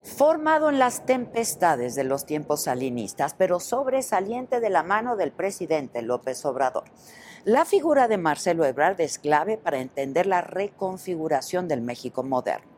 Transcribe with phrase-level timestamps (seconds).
[0.00, 6.00] Formado en las tempestades de los tiempos salinistas, pero sobresaliente de la mano del presidente
[6.00, 6.84] López Obrador.
[7.44, 12.70] La figura de Marcelo Ebrard es clave para entender la reconfiguración del México moderno.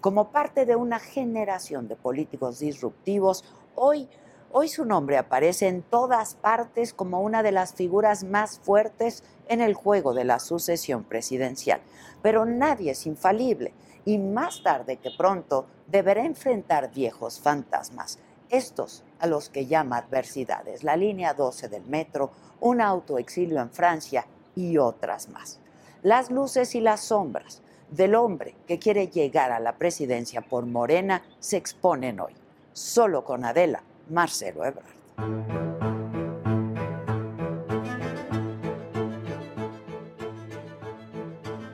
[0.00, 4.08] Como parte de una generación de políticos disruptivos, hoy,
[4.50, 9.60] hoy su nombre aparece en todas partes como una de las figuras más fuertes en
[9.60, 11.82] el juego de la sucesión presidencial.
[12.22, 13.74] Pero nadie es infalible
[14.08, 18.18] y más tarde que pronto deberá enfrentar viejos fantasmas,
[18.48, 22.30] estos a los que llama adversidades, la línea 12 del metro,
[22.60, 24.24] un autoexilio en Francia
[24.56, 25.60] y otras más.
[26.02, 31.22] Las luces y las sombras del hombre que quiere llegar a la presidencia por Morena
[31.38, 32.32] se exponen hoy,
[32.72, 34.86] solo con Adela Marcelo Ebrard.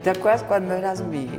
[0.02, 1.30] ¿Te acuerdas cuando eras mi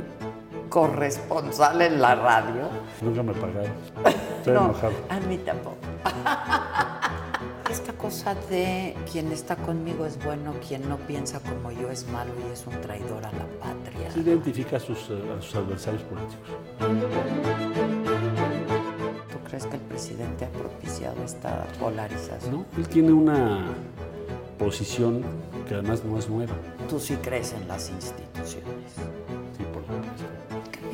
[0.68, 2.68] corresponsal en la radio.
[3.00, 3.72] Nunca me pagaron.
[4.38, 4.92] Estoy no, enojado.
[5.08, 5.76] A mí tampoco.
[7.70, 12.32] Esta cosa de quien está conmigo es bueno, quien no piensa como yo es malo
[12.48, 14.10] y es un traidor a la patria.
[14.10, 16.48] Se identifica a sus, eh, a sus adversarios políticos.
[19.30, 22.52] ¿Tú crees que el presidente ha propiciado esta polarización?
[22.52, 23.66] No, él tiene una
[24.58, 25.22] posición
[25.68, 26.54] que además no es nueva.
[26.88, 28.94] Tú sí crees en las instituciones.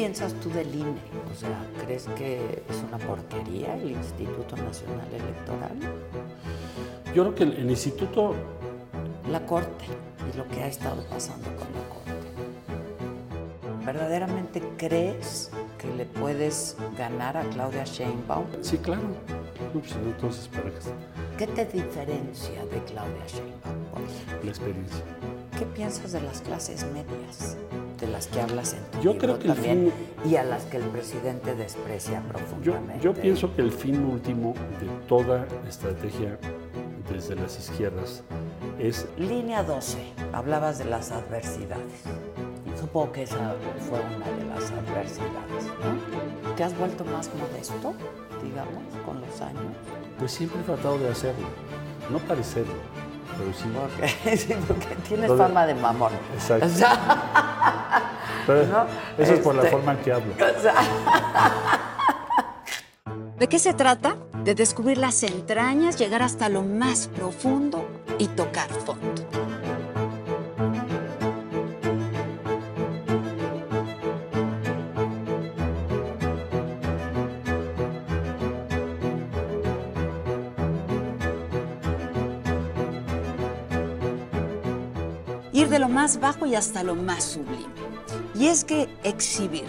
[0.03, 1.01] Piensas tú del INE?
[1.31, 5.79] O sea, ¿crees que es una porquería el Instituto Nacional Electoral?
[7.15, 8.35] Yo creo que el, el instituto,
[9.31, 9.85] La Corte
[10.29, 13.87] y lo que ha estado pasando con la Corte.
[13.87, 18.47] ¿Verdaderamente crees que le puedes ganar a Claudia Sheinbaum?
[18.61, 19.03] sí, claro.
[19.73, 20.81] Pues, no, entonces, ¿para qué?
[21.39, 24.03] ¿Qué te diferencia de Claudia Sheinbaum?
[24.43, 25.05] La experiencia.
[25.57, 27.57] ¿Qué piensas de las clases medias?
[28.03, 30.43] De las que hablas en tu Yo libro creo que el también fin- y a
[30.43, 33.01] las que el presidente desprecia Yo, profundamente.
[33.05, 36.37] yo pienso que el fin último de toda estrategia
[37.09, 38.25] desde las izquierdas
[38.81, 39.99] es Línea 12,
[40.33, 42.03] hablabas de las adversidades.
[42.81, 43.55] Supongo que esa
[43.89, 45.67] fue una de las adversidades,
[46.45, 46.55] ¿no?
[46.57, 47.95] ¿Te has vuelto más modesto,
[48.43, 49.77] digamos, con los años?
[50.19, 51.47] Pues siempre he tratado de hacerlo.
[52.11, 52.73] No parecerlo,
[53.37, 53.53] Porque,
[54.37, 56.13] sí, porque tienes fama de mamón.
[56.35, 56.67] Exacto.
[56.67, 56.97] O sea,
[58.47, 58.87] Pero ¿no?
[59.19, 60.33] Eso es por la Este- forma en que hablo.
[60.35, 60.75] o sea,
[63.39, 64.17] ¿De qué se trata?
[64.45, 67.85] De descubrir las entrañas, llegar hasta lo más profundo
[68.19, 69.23] y tocar fondo.
[86.03, 87.73] Más bajo y hasta lo más sublime.
[88.35, 89.67] Y es que exhibir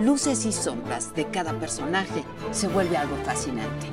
[0.00, 2.22] luces y sombras de cada personaje
[2.52, 3.88] se vuelve algo fascinante.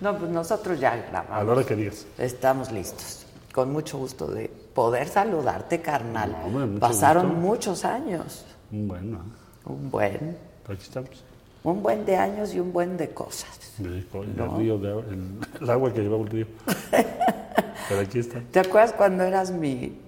[0.00, 1.48] no, pues nosotros ya A la grabamos.
[1.56, 2.06] hora que digas.
[2.18, 3.26] Estamos listos.
[3.52, 6.30] Con mucho gusto de poder saludarte, carnal.
[6.32, 7.40] No, hombre, mucho Pasaron gusto.
[7.40, 8.44] muchos años.
[8.70, 9.20] Bueno,
[9.64, 10.36] Un buen.
[10.68, 11.24] aquí estamos.
[11.64, 13.72] Un buen de años y un buen de cosas.
[13.80, 14.56] El, el No.
[14.56, 16.46] río de el, el agua que llevaba el río.
[17.88, 18.40] Pero aquí está.
[18.50, 19.98] ¿Te acuerdas cuando eras mi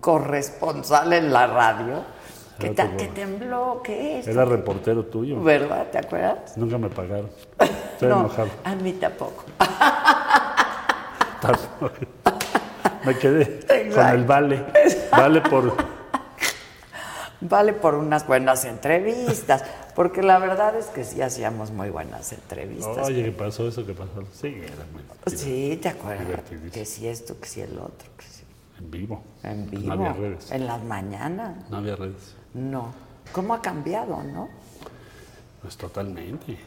[0.00, 2.04] corresponsal en la radio?
[2.58, 4.28] Que, Ah, ta- qué que tembló, ¿qué es?
[4.28, 5.42] Era reportero tuyo.
[5.42, 5.88] ¿Verdad?
[5.90, 6.56] ¿Te acuerdas?
[6.56, 7.30] Nunca me pagaron.
[7.92, 8.50] Estoy no, enojado.
[8.64, 9.44] a mí tampoco.
[13.04, 13.60] Me quedé
[13.92, 14.64] con el vale.
[15.10, 15.74] Vale por.
[17.40, 19.64] Vale por unas buenas entrevistas,
[19.94, 23.06] porque la verdad es que sí hacíamos muy buenas entrevistas.
[23.06, 23.84] Oye, ¿qué pasó eso?
[23.86, 24.22] ¿Qué pasó?
[24.32, 25.02] Sí, era muy.
[25.36, 26.42] Sí, ¿te acuerdas?
[26.72, 28.42] Que si esto, que si el otro, que si
[28.78, 29.22] En vivo.
[29.42, 29.82] en vivo.
[29.86, 30.50] No había redes.
[30.50, 31.68] En las mañanas.
[31.70, 32.34] No había redes.
[32.54, 32.92] No.
[33.32, 34.48] ¿Cómo ha cambiado, no?
[35.62, 36.58] Pues totalmente.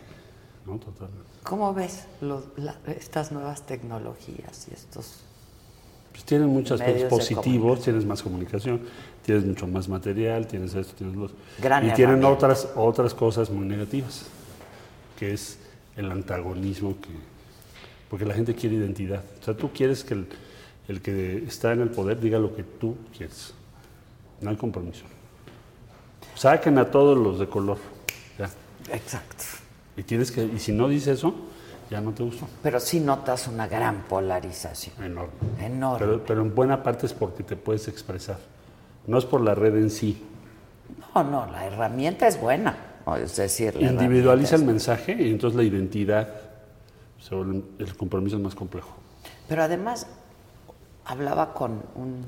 [0.66, 1.26] No, totalmente.
[1.44, 5.22] ¿Cómo ves lo- la- estas nuevas tecnologías y estos...
[6.12, 8.82] Pues tienen de aspectos positivos, tienes más comunicación,
[9.26, 11.36] tienes mucho más material, tienes esto, tienes lo otro.
[11.62, 14.28] Gran y tienen otras, otras cosas muy negativas,
[15.18, 15.58] que es
[15.98, 17.10] el antagonismo que.
[18.10, 19.24] Porque la gente quiere identidad.
[19.42, 20.28] O sea, tú quieres que el,
[20.88, 23.54] el que está en el poder diga lo que tú quieres.
[24.42, 25.06] No hay compromiso.
[26.36, 27.80] Saquen a todos los de color.
[28.38, 28.50] Ya.
[28.94, 29.44] Exacto.
[29.98, 31.34] Y tienes que, y si no dices eso,
[31.90, 32.48] ya no te gustó.
[32.62, 35.04] Pero sí notas una gran polarización.
[35.04, 35.34] Enorme.
[35.60, 36.00] Enorme.
[36.00, 38.38] Pero, pero en buena parte es porque te puedes expresar.
[39.08, 40.22] No es por la red en sí.
[41.14, 42.76] No, no, la herramienta es buena.
[43.22, 46.28] Es decir, la Individualiza el mensaje y entonces la identidad,
[47.32, 48.96] el compromiso es más complejo.
[49.48, 50.08] Pero además
[51.06, 52.26] hablaba con un,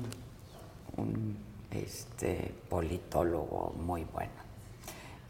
[0.96, 1.36] un
[1.72, 4.38] este, politólogo muy bueno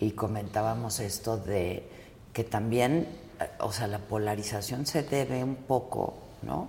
[0.00, 1.88] y comentábamos esto de
[2.32, 3.08] que también,
[3.40, 6.68] eh, o sea, la polarización se debe un poco, ¿no?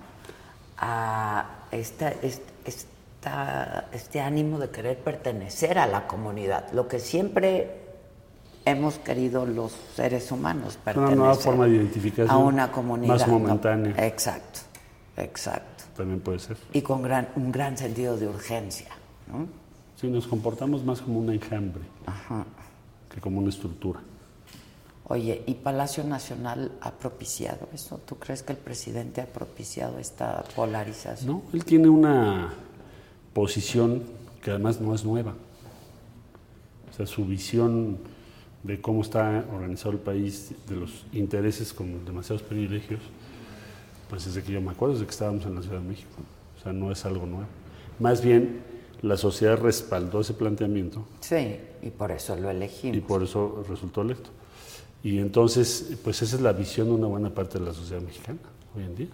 [0.77, 2.51] A esta, esta,
[3.91, 7.79] este ánimo de querer pertenecer a la comunidad, lo que siempre
[8.65, 13.27] hemos querido los seres humanos pertenecer una nueva forma de identificación a una comunidad más
[13.27, 13.93] momentánea.
[14.05, 14.59] Exacto,
[15.17, 15.83] exacto.
[15.97, 16.57] También puede ser.
[16.71, 18.89] Y con gran, un gran sentido de urgencia,
[19.27, 19.47] ¿no?
[19.99, 21.83] Sí, nos comportamos más como un enjambre
[23.13, 23.99] que como una estructura.
[25.11, 27.99] Oye, ¿y Palacio Nacional ha propiciado eso?
[28.05, 31.27] ¿Tú crees que el presidente ha propiciado esta polarización?
[31.27, 32.53] No, él tiene una
[33.33, 34.03] posición
[34.41, 35.33] que además no es nueva.
[36.91, 37.97] O sea, su visión
[38.63, 42.99] de cómo está organizado el país, de los intereses con demasiados privilegios,
[44.09, 46.09] pues desde que yo me acuerdo, desde que estábamos en la Ciudad de México.
[46.57, 47.47] O sea, no es algo nuevo.
[47.99, 48.61] Más bien,
[49.01, 51.05] la sociedad respaldó ese planteamiento.
[51.21, 52.97] Sí, y por eso lo elegimos.
[52.97, 54.29] Y por eso resultó electo.
[55.03, 58.39] Y entonces, pues esa es la visión de una buena parte de la sociedad mexicana
[58.75, 59.09] hoy en día.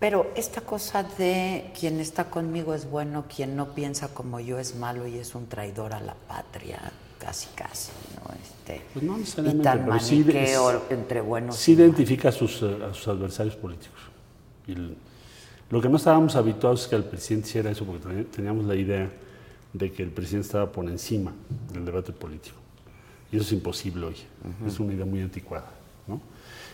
[0.00, 4.74] Pero esta cosa de quien está conmigo es bueno, quien no piensa como yo es
[4.74, 6.80] malo y es un traidor a la patria,
[7.18, 8.34] casi casi, ¿no?
[8.42, 13.08] Este, pues no necesariamente, y tan maniqueo entre buenos Sí identifica a sus, a sus
[13.08, 14.00] adversarios políticos.
[14.66, 14.74] Y
[15.68, 19.10] lo que no estábamos habituados es que el presidente hiciera eso, porque teníamos la idea
[19.74, 21.34] de que el presidente estaba por encima
[21.74, 22.56] del debate político.
[23.30, 24.16] Y eso es imposible hoy,
[24.66, 25.70] es una idea muy anticuada.
[26.08, 26.22] ¿no?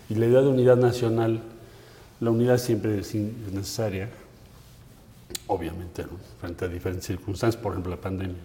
[0.08, 1.43] Y la idea de unidad nacional
[2.20, 4.08] la unidad siempre es necesaria,
[5.46, 6.04] obviamente,
[6.40, 8.40] frente a diferentes circunstancias, por ejemplo la pandemia.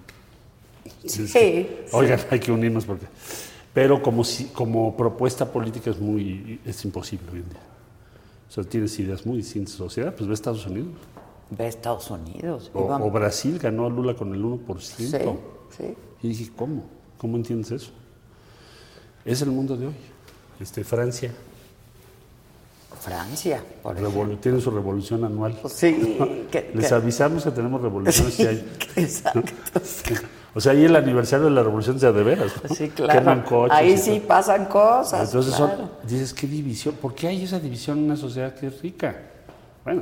[1.06, 1.70] Sí.
[1.92, 3.06] Oigan, hay que unirnos porque...
[3.74, 7.62] Pero como, si, como propuesta política es muy es imposible hoy en día.
[8.50, 9.76] O sea, tienes ideas muy distintas.
[9.76, 10.90] Sociedad, pues ve Estados Unidos.
[11.52, 12.70] Ve Estados Unidos.
[12.74, 14.80] O, Brasil ganó a Lula con el 1%.
[14.80, 15.96] Sí, sí.
[16.22, 16.84] Y dije, ¿cómo?
[17.18, 17.92] ¿Cómo entiendes eso?
[19.24, 19.96] Es el mundo de hoy.
[20.60, 21.32] Este, Francia
[23.02, 23.96] Francia, por
[24.38, 25.58] Tiene su revolución anual.
[25.60, 26.20] Pues sí.
[26.76, 28.34] Les avisamos que tenemos revoluciones.
[28.34, 28.64] Sí, hay,
[28.96, 29.42] exacto.
[30.54, 32.52] O sea, ahí el aniversario de la revolución sea de veras.
[32.76, 33.72] Sí, claro.
[33.72, 35.34] ahí sí pasan cosas.
[35.34, 35.56] Entonces
[36.06, 36.94] dices, ¿qué división?
[36.96, 39.16] ¿Por qué hay esa división en una sociedad que es rica?
[39.86, 40.02] Bueno,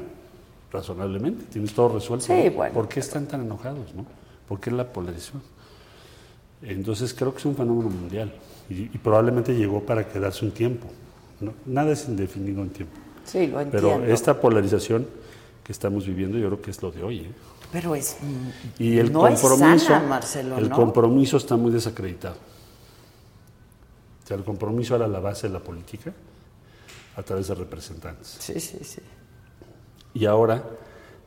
[0.72, 2.26] razonablemente, tienes todo resuelto.
[2.26, 2.74] Sí, bueno.
[2.74, 3.94] ¿Por qué están tan enojados?
[3.94, 4.08] ¿no?
[4.48, 5.44] ¿Por qué la polarización?
[6.64, 8.34] Entonces creo que es un fenómeno mundial
[8.70, 10.88] y probablemente llegó para quedarse un tiempo.
[11.66, 12.96] Nada es indefinido en tiempo.
[13.26, 13.96] Sí, lo entiendo.
[14.00, 15.08] Pero esta polarización
[15.64, 17.20] que estamos viviendo, yo creo que es lo de hoy.
[17.20, 17.32] ¿eh?
[17.72, 18.18] Pero es.
[18.78, 19.94] Y el compromiso.
[20.58, 22.36] el compromiso está muy desacreditado.
[24.24, 26.14] O sea, el compromiso era la base de la política
[27.16, 28.38] a través de representantes.
[28.40, 29.02] Sí, sí, sí.
[30.14, 30.64] Y ahora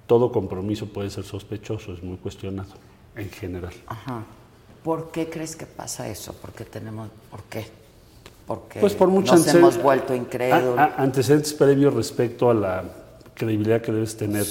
[0.07, 2.73] todo compromiso puede ser sospechoso, es muy cuestionado,
[3.17, 3.73] en general.
[3.87, 4.25] Ajá.
[4.83, 6.33] ¿Por qué crees que pasa eso?
[6.35, 7.67] ¿Por qué tenemos, por qué?
[8.47, 10.79] Porque pues por nos hemos vuelto incrédulos.
[10.97, 12.85] antecedentes previos respecto a la
[13.35, 14.47] credibilidad que debes tener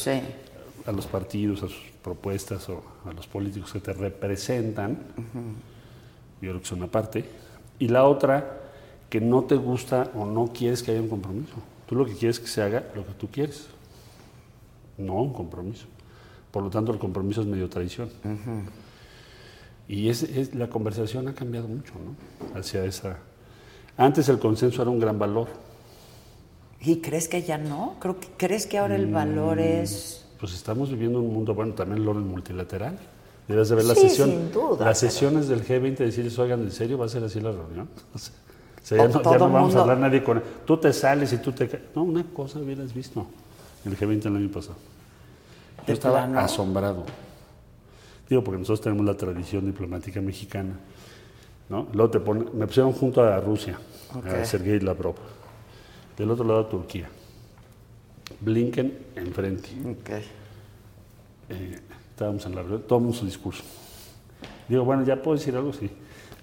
[0.85, 4.97] a los partidos, a sus propuestas o a los políticos que te representan.
[6.41, 7.25] Yo creo que es una parte.
[7.79, 8.59] Y la otra,
[9.09, 11.55] que no te gusta o no quieres que haya un compromiso.
[11.87, 13.67] Tú lo que quieres es que se haga lo que tú quieres,
[14.97, 15.85] no un compromiso.
[16.51, 18.09] Por lo tanto, el compromiso es medio traición.
[19.87, 22.59] Y es, la conversación ha cambiado mucho, ¿no?
[22.59, 23.17] Hacia esa
[23.97, 25.47] antes el consenso era un gran valor.
[26.79, 27.95] ¿Y crees que ya no?
[27.99, 30.25] Creo que, ¿Crees que ahora el valor mm, es...?
[30.39, 32.97] Pues estamos viviendo un mundo, bueno, también el orden multilateral.
[33.47, 34.29] Debes de ver la sesión.
[34.29, 37.51] Sin duda, las sesiones del G20 decirles, oigan, ¿en serio va a ser así la
[37.51, 37.87] reunión?
[38.83, 40.41] O sea, ya, no, vamos a hablar nadie con...
[40.65, 41.69] Tú te sales y tú te...
[41.95, 43.27] No, una cosa hubieras visto
[43.85, 44.75] el G20 el año pasado.
[45.85, 47.03] Yo estaba asombrado.
[48.27, 50.79] Digo, porque nosotros tenemos la tradición diplomática mexicana
[51.69, 51.87] ¿no?
[51.93, 53.79] Luego te me pusieron junto a Rusia,
[54.13, 55.15] a Sergei Lavrov.
[56.17, 57.09] Del otro lado Turquía.
[58.39, 59.69] Blinken enfrente.
[61.49, 61.79] Eh,
[62.11, 63.63] estábamos en la reunión, tomamos su discurso.
[64.67, 65.73] Digo, bueno, ¿ya puedo decir algo?
[65.73, 65.89] Sí.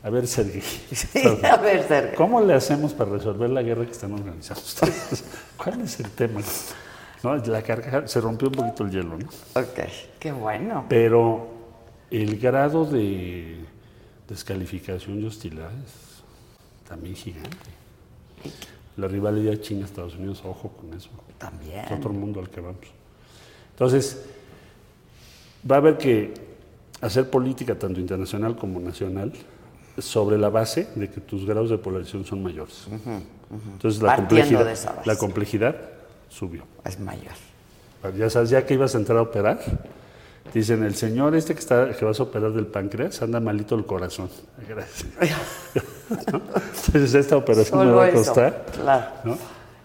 [0.03, 0.63] A ver, Sergei.
[1.45, 2.15] a ver, Sergei.
[2.15, 5.25] ¿Cómo le hacemos para resolver la guerra que están organizando ustedes?
[5.57, 6.41] ¿Cuál es el tema?
[7.23, 7.37] ¿No?
[7.37, 9.27] La carga, se rompió un poquito el hielo, ¿no?
[9.61, 9.81] Ok,
[10.21, 10.87] qué bueno.
[10.89, 11.49] Pero
[12.11, 13.57] el grado de
[14.29, 16.09] descalificación y hostilidades
[16.89, 17.57] también gigante.
[18.97, 21.11] La rivalidad China-Estados Unidos, ojo con eso.
[21.39, 21.85] También.
[21.85, 22.79] Es otro mundo al que vamos.
[23.71, 24.25] Entonces,
[25.71, 26.35] va a haber que
[27.01, 29.33] hacer política tanto internacional como nacional
[29.99, 32.87] sobre la base de que tus grados de polarización son mayores.
[33.73, 35.77] Entonces la complejidad, la complejidad
[36.29, 36.65] subió.
[36.85, 37.33] Es mayor.
[38.17, 39.61] Ya sabes, ya que ibas a entrar a operar,
[40.55, 43.85] dicen, el señor este que, está, que vas a operar del páncreas anda malito el
[43.87, 44.29] corazón.
[44.69, 45.07] Gracias.
[46.33, 46.41] ¿No?
[46.87, 48.67] Entonces esta operación Solo me va a eso, costar.
[48.73, 49.07] claro.
[49.25, 49.39] ¿no?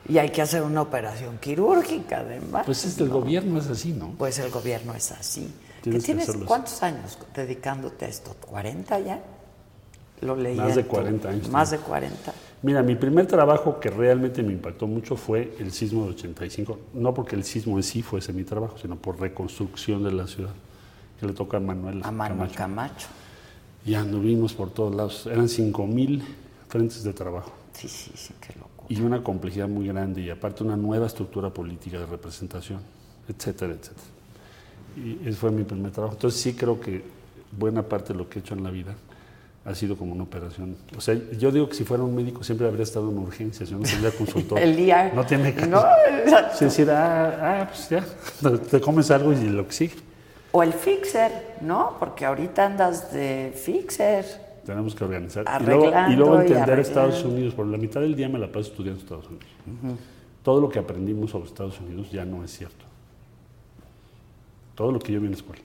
[0.08, 2.64] Y hay que hacer una operación quirúrgica, además.
[2.66, 4.14] Pues es del gobierno, es así, ¿no?
[4.18, 5.54] Pues el gobierno es así.
[5.78, 8.36] ¿Qué Tienes que tienes cuántos años dedicándote a esto?
[8.50, 9.22] ¿40 ya?
[10.22, 10.56] Lo leí.
[10.58, 11.84] Más de tu- 40 años Más tengo.
[11.84, 12.34] de 40.
[12.64, 16.80] Mira, mi primer trabajo que realmente me impactó mucho fue el sismo de 85.
[16.94, 20.54] No porque el sismo en sí fuese mi trabajo, sino por reconstrucción de la ciudad,
[21.20, 22.58] que le toca a Manuel A Manuel Camacho.
[22.58, 23.08] Camacho.
[23.86, 25.26] Y anduvimos por todos lados.
[25.26, 26.22] Eran 5.000
[26.70, 27.52] frentes de trabajo.
[27.74, 28.88] Sí, sí, sí, qué locura.
[28.88, 32.80] y una complejidad muy grande y aparte una nueva estructura política de representación,
[33.28, 34.08] etcétera, etcétera.
[34.96, 36.14] Y ese fue mi primer trabajo.
[36.14, 37.04] Entonces sí creo que
[37.52, 38.96] buena parte de lo que he hecho en la vida
[39.66, 40.76] ha sido como una operación.
[40.98, 43.78] O sea, yo digo que si fuera un médico siempre habría estado en urgencias, yo
[43.78, 44.60] no tendría consultor.
[44.60, 45.12] El día.
[45.14, 45.68] No tiene caso.
[45.68, 45.84] No,
[46.24, 46.54] exacto.
[46.54, 48.06] Es decir, ah, ah, pues ya,
[48.72, 49.96] te comes algo y lo que sigue.
[50.52, 51.96] O el fixer, ¿no?
[52.00, 54.26] Porque ahorita andas de fixer.
[54.66, 55.46] Tenemos que organizar.
[55.62, 55.66] Y
[56.16, 57.24] luego, y y entender Estados.
[57.24, 57.54] Unidos.
[57.54, 59.48] Por la mitad del día me la paso estudiando Estados Unidos.
[60.44, 62.86] Todo lo que aprendimos sobre Estados Unidos ya no es cierto.
[64.76, 65.62] Todo lo que yo vi en la escuela.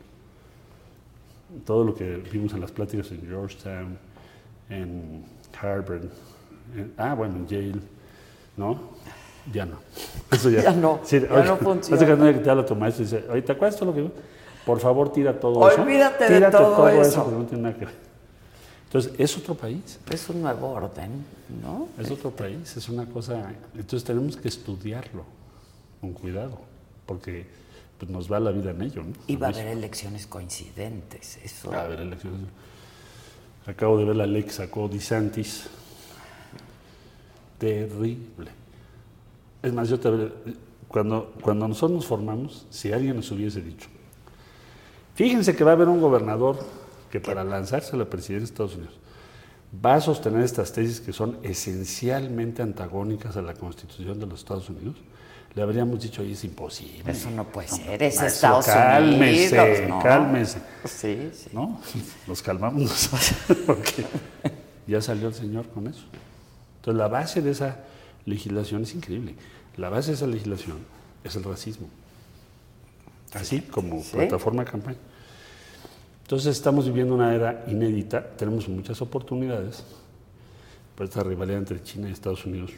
[1.64, 3.98] Todo lo que vimos en las pláticas en Georgetown,
[4.68, 5.24] en
[5.60, 6.02] Harvard,
[6.76, 7.80] en- ah, bueno, en Yale,
[8.56, 8.78] ¿no?
[9.52, 9.78] Ya no.
[10.30, 11.96] Eso ya, Ya no, ya no funciona.
[12.02, 14.10] hace que te habla tu maestro y dice, ¿te acuerdas todo lo que?
[14.66, 15.80] Por favor, tira todo eso.
[15.80, 17.24] Olvídate de Tírate todo eso.
[17.24, 17.94] porque no tiene nada que ver.
[18.84, 19.98] Entonces, es otro país.
[20.10, 21.24] Es un nuevo orden,
[21.62, 21.88] ¿no?
[21.98, 23.50] Es otro país, es una cosa.
[23.74, 25.24] Entonces tenemos que estudiarlo
[26.00, 26.58] con cuidado,
[27.06, 27.46] porque
[27.98, 29.02] pues, nos va la vida en ello.
[29.02, 29.12] ¿no?
[29.26, 31.38] Y va a haber elecciones coincidentes.
[31.42, 31.70] Eso.
[31.70, 32.48] Va a haber elecciones.
[33.66, 35.68] Acabo de ver la ley que sacó DeSantis.
[37.58, 38.50] Terrible.
[39.62, 40.08] Es más, yo te
[40.86, 43.88] cuando, cuando nosotros nos formamos, si alguien nos hubiese dicho,
[45.14, 46.58] fíjense que va a haber un gobernador
[47.10, 48.94] que para lanzarse a la presidencia de Estados Unidos
[49.72, 54.68] va a sostener estas tesis que son esencialmente antagónicas a la Constitución de los Estados
[54.70, 54.96] Unidos,
[55.54, 57.10] le habríamos dicho, es imposible.
[57.10, 59.88] Eso no puede ser, es Maestro, Estados cálmese, Unidos.
[59.88, 60.02] ¿no?
[60.02, 60.58] cálmese.
[60.84, 61.50] Sí, sí.
[61.52, 61.80] ¿no?
[62.26, 63.34] Nos calmamos nosotros,
[63.66, 64.04] porque
[64.86, 66.04] ya salió el señor con eso.
[66.76, 67.78] Entonces, la base de esa
[68.24, 69.34] legislación es increíble.
[69.76, 70.78] La base de esa legislación
[71.24, 71.88] es el racismo.
[73.34, 74.12] Así como Sí.
[74.16, 74.96] plataforma de campaña.
[76.22, 79.82] Entonces, estamos viviendo una era inédita, tenemos muchas oportunidades,
[80.94, 82.70] pero esta rivalidad entre China y Estados Unidos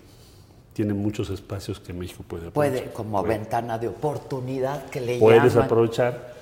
[0.73, 2.83] tiene muchos espacios que México puede aprovechar.
[2.83, 5.67] Puede, como ventana de oportunidad que le puedes llaman.
[5.67, 6.35] aprovechar.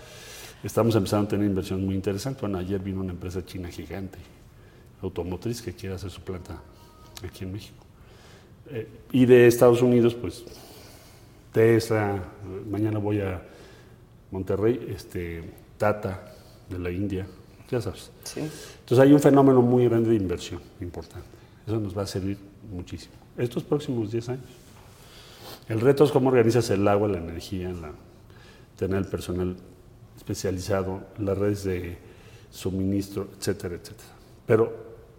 [0.62, 2.40] Estamos empezando a tener inversión muy interesante.
[2.40, 4.18] Bueno, ayer vino una empresa china gigante,
[5.02, 6.61] automotriz, que quiere hacer su planta
[7.25, 7.85] aquí en México.
[8.70, 10.44] Eh, y de Estados Unidos, pues,
[11.52, 12.23] Tesla,
[12.68, 13.40] mañana voy a
[14.30, 15.42] Monterrey, este,
[15.78, 16.35] Tata,
[16.68, 17.26] de la India,
[17.70, 18.11] ya sabes.
[18.25, 18.40] Sí.
[18.40, 21.26] Entonces hay un fenómeno muy grande de inversión, importante.
[21.66, 22.37] Eso nos va a servir
[22.70, 23.14] muchísimo.
[23.38, 24.45] Estos próximos 10 años.
[25.68, 27.92] El reto es cómo organizas el agua, la energía, la-
[28.76, 29.57] tener el personal
[30.16, 31.99] especializado, las redes de
[32.50, 34.09] suministro, etcétera, etcétera.
[34.47, 34.73] Pero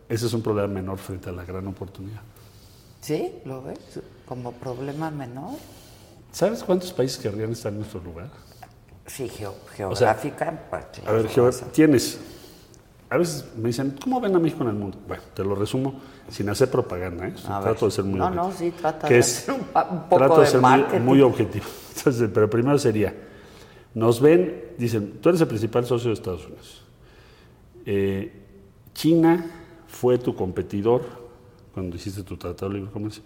[0.09, 2.21] ese es un problema menor frente a la gran oportunidad.
[3.01, 3.33] ¿Sí?
[3.45, 3.79] ¿Lo ves?
[4.27, 5.55] Como problema menor.
[6.31, 8.29] ¿Sabes cuántos países querrían estar en nuestro lugar?
[9.07, 10.67] Sí, geo- geográfica.
[10.69, 11.27] pues, A ver,
[11.71, 12.19] tienes.
[13.11, 14.97] A veces me dicen, ¿cómo ven a México en el mundo?
[15.07, 15.99] Bueno, te lo resumo
[16.29, 17.33] sin hacer propaganda, ¿eh?
[17.43, 17.79] Trato ver.
[17.79, 18.47] de ser muy No, objetivo.
[18.49, 19.63] no, sí, trata Que de hacer un
[20.03, 21.01] poco trato de ser muy, marketing.
[21.01, 21.65] muy objetivo.
[21.97, 23.15] Entonces, pero primero sería,
[23.95, 26.83] nos ven, dicen, tú eres el principal socio de Estados Unidos.
[27.85, 28.31] Eh,
[28.93, 29.45] China
[29.87, 31.01] fue tu competidor
[31.73, 33.23] cuando hiciste tu Tratado de Libre Comercio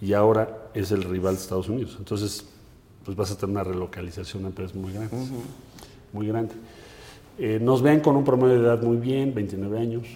[0.00, 1.94] y ahora es el rival de Estados Unidos.
[1.98, 2.44] Entonces,
[3.04, 5.16] pues vas a tener una relocalización de empresas muy grande.
[6.12, 6.54] Muy grande.
[7.38, 10.06] Eh, nos ven con un promedio de edad muy bien, 29 años.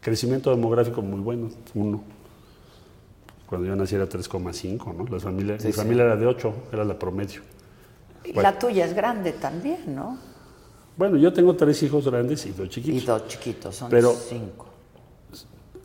[0.00, 2.02] Crecimiento demográfico muy bueno, uno.
[3.46, 5.04] Cuando yo nací era 3,5, ¿no?
[5.06, 5.78] Las familias, Sí, mi sí.
[5.78, 7.42] familia era de 8, era la promedio.
[8.24, 8.50] Y Bueno.
[8.50, 10.18] La tuya es grande también, ¿no?
[10.96, 14.66] Bueno, yo tengo tres hijos grandes y dos Y chiquitos, dos chiquitos, son Pero- cinco.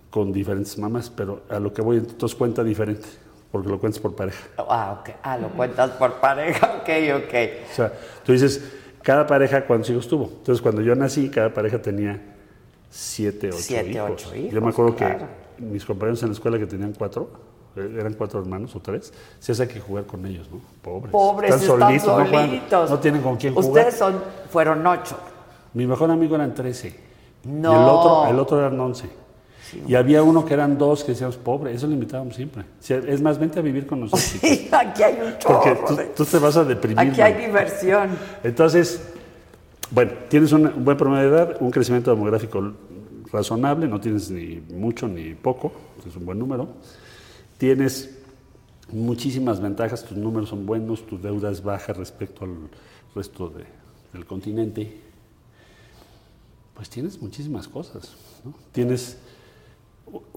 [0.10, 3.08] con diferentes mamás, pero a lo que voy, entonces cuenta diferente,
[3.52, 4.48] porque lo cuentas por pareja.
[4.58, 5.10] Ah, ok.
[5.22, 6.90] Ah, lo cuentas por pareja, ok,
[7.26, 7.34] ok.
[7.72, 7.94] O sea,
[8.26, 8.64] tú dices,
[9.08, 10.26] cada pareja, ¿cuántos hijos tuvo?
[10.26, 12.22] Entonces, cuando yo nací, cada pareja tenía
[12.90, 14.12] siete, ocho Siete, hijos.
[14.12, 15.20] ocho Yo hijos, me acuerdo claro.
[15.56, 17.30] que mis compañeros en la escuela que tenían cuatro,
[17.78, 20.60] eh, eran cuatro hermanos o tres, se hace que jugar con ellos, ¿no?
[20.82, 21.14] Pobres.
[21.14, 22.90] Pobres, están, solitos, no juegan, solitos.
[22.90, 23.70] no tienen con quién jugar.
[23.70, 25.18] Ustedes son, fueron ocho.
[25.74, 26.94] Mi mejor amigo eran 13.
[27.46, 27.72] No.
[27.72, 28.78] Y el otro, el otro eran
[29.74, 29.92] 11.
[29.92, 32.64] Y había uno que eran dos que decíamos, pobre, eso lo invitábamos siempre.
[32.88, 34.24] Es más, vente a vivir con nosotros.
[34.42, 35.62] Sí, aquí hay un chorro.
[35.86, 37.00] Porque tú, te vas a deprimir.
[37.00, 38.10] Aquí hay diversión.
[38.44, 39.02] Entonces,
[39.92, 42.74] bueno, tienes un buen promedio de edad, un crecimiento demográfico
[43.32, 45.72] razonable, no tienes ni mucho ni poco,
[46.08, 46.68] es un buen número.
[47.58, 48.18] Tienes
[48.92, 52.56] muchísimas ventajas, tus números son buenos, tu deuda es baja respecto al
[53.16, 53.52] resto
[54.14, 55.02] del continente.
[56.74, 58.14] Pues tienes muchísimas cosas.
[58.72, 59.18] Tienes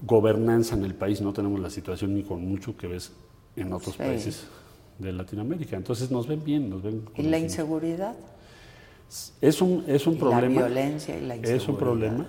[0.01, 3.13] gobernanza en el país, no tenemos la situación ni con mucho que ves
[3.55, 4.47] en otros países
[4.99, 5.75] de Latinoamérica.
[5.75, 7.03] Entonces nos ven bien, nos ven...
[7.15, 8.15] ¿Y la inseguridad?
[9.41, 10.61] Es un, es un problema.
[10.61, 11.63] La violencia y la inseguridad.
[11.63, 12.27] Es un problema,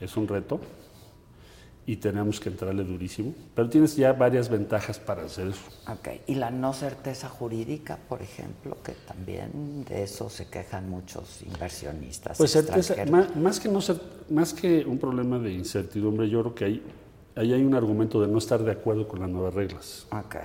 [0.00, 0.60] es un reto
[1.84, 3.34] y tenemos que entrarle durísimo.
[3.54, 5.62] Pero tienes ya varias ventajas para hacer eso.
[5.88, 11.42] Ok, y la no certeza jurídica, por ejemplo, que también de eso se quejan muchos
[11.42, 12.38] inversionistas.
[12.38, 12.94] Pues certeza,
[13.34, 16.82] más, que no ser, más que un problema de incertidumbre, yo creo que ahí,
[17.34, 20.06] ahí hay un argumento de no estar de acuerdo con las nuevas reglas.
[20.12, 20.36] Ok.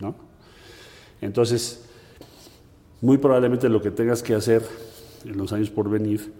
[0.00, 0.14] ¿No?
[1.22, 1.86] Entonces,
[3.00, 4.62] muy probablemente lo que tengas que hacer
[5.24, 6.32] en los años por venir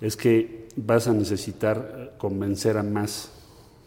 [0.00, 3.30] es que vas a necesitar convencer a más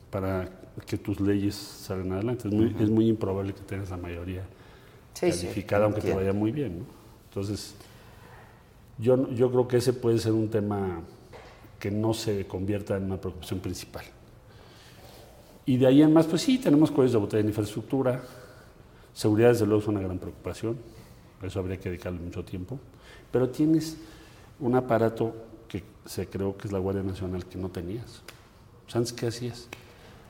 [0.09, 0.49] para
[0.85, 2.47] que tus leyes salgan adelante.
[2.47, 4.43] Es muy, es muy improbable que tengas la mayoría
[5.19, 6.85] calificada, aunque te vaya muy bien.
[7.29, 7.75] Entonces,
[8.97, 11.01] yo, yo creo que ese puede ser un tema
[11.79, 14.05] que no se convierta en una preocupación principal.
[15.65, 18.23] Y de ahí en más, pues sí, tenemos cuellos de botella en infraestructura.
[19.13, 20.77] Seguridad, desde luego, es una gran preocupación.
[21.41, 22.79] Eso habría que dedicarle mucho tiempo.
[23.31, 23.97] Pero tienes
[24.59, 25.35] un aparato
[25.67, 28.21] que se creó que es la Guardia Nacional que no tenías.
[28.87, 29.67] ¿Sabes qué hacías?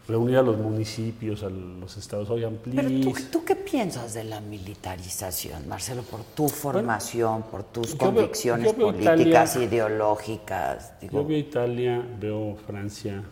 [0.08, 2.82] Reunir a los municipios, a los estados, oigan, please.
[2.82, 9.56] Pero tú, qué piensas de la militarización, Marcelo, por tu formación, por tus convicciones políticas,
[9.58, 10.94] ideológicas?
[11.02, 13.24] Yo veo Italia, veo Francia,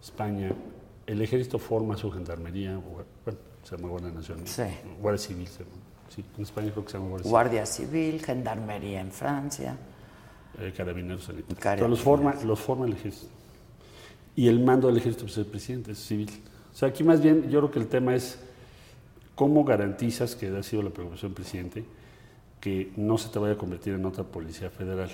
[0.00, 0.52] España.
[1.06, 4.46] El ejército forma su gendarmería, bueno, se llama Guardia Nacional.
[4.46, 4.62] Sí.
[5.00, 5.48] Guardia Civil,
[6.14, 7.30] sí, en España creo que se llama Guardia Civil.
[7.30, 9.76] Guardia Civil, gendarmería en Francia.
[10.60, 11.88] Eh, carabineros en Italia.
[11.88, 13.37] Los forma, los forma el ejército
[14.38, 16.30] y el mando del ejército pues, es el presidente, es civil.
[16.72, 18.38] O sea, aquí más bien yo creo que el tema es
[19.34, 21.84] cómo garantizas, que ha sido la preocupación del presidente,
[22.60, 25.10] que no se te vaya a convertir en otra policía federal.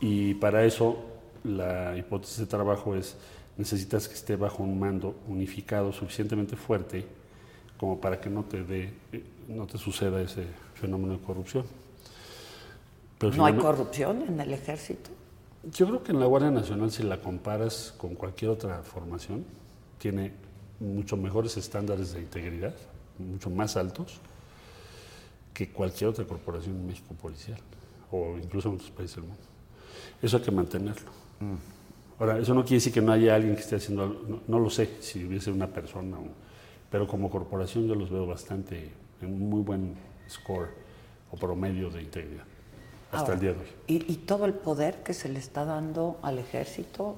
[0.00, 0.96] Y para eso
[1.44, 3.18] la hipótesis de trabajo es,
[3.58, 7.04] necesitas que esté bajo un mando unificado suficientemente fuerte
[7.76, 8.94] como para que no te dé,
[9.46, 11.66] no te suceda ese fenómeno de corrupción.
[13.36, 15.10] ¿No hay corrupción en el ejército?
[15.70, 19.44] Yo creo que en la Guardia Nacional, si la comparas con cualquier otra formación,
[19.98, 20.32] tiene
[20.80, 22.74] mucho mejores estándares de integridad,
[23.18, 24.18] mucho más altos
[25.54, 27.58] que cualquier otra corporación en México policial
[28.10, 29.42] o incluso en otros países del mundo.
[30.20, 31.10] Eso hay que mantenerlo.
[31.38, 32.18] Mm.
[32.18, 34.68] Ahora, eso no quiere decir que no haya alguien que esté haciendo algo, no, lo
[34.68, 36.16] sé si hubiese una persona,
[36.90, 39.94] pero como corporación yo los veo bastante en un muy buen
[40.28, 40.70] score
[41.30, 42.51] o promedio de integridad
[43.12, 43.66] hasta el día de hoy.
[43.86, 47.16] ¿y, todo el poder que se le está dando al ejército?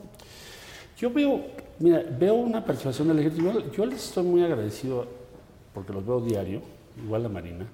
[0.99, 1.41] Yo veo,
[1.79, 3.71] mira, veo una participación del ejército.
[3.71, 5.07] Yo, les estoy muy agradecido
[5.73, 6.63] porque los veo diario,
[7.03, 7.67] igual la Marina,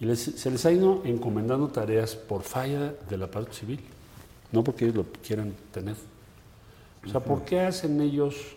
[0.00, 3.80] y se les ha ido encomendando tareas por falla de la parte civil,
[4.52, 5.96] no porque ellos lo quieran tener.
[7.04, 8.56] O sea, ¿por qué hacen ellos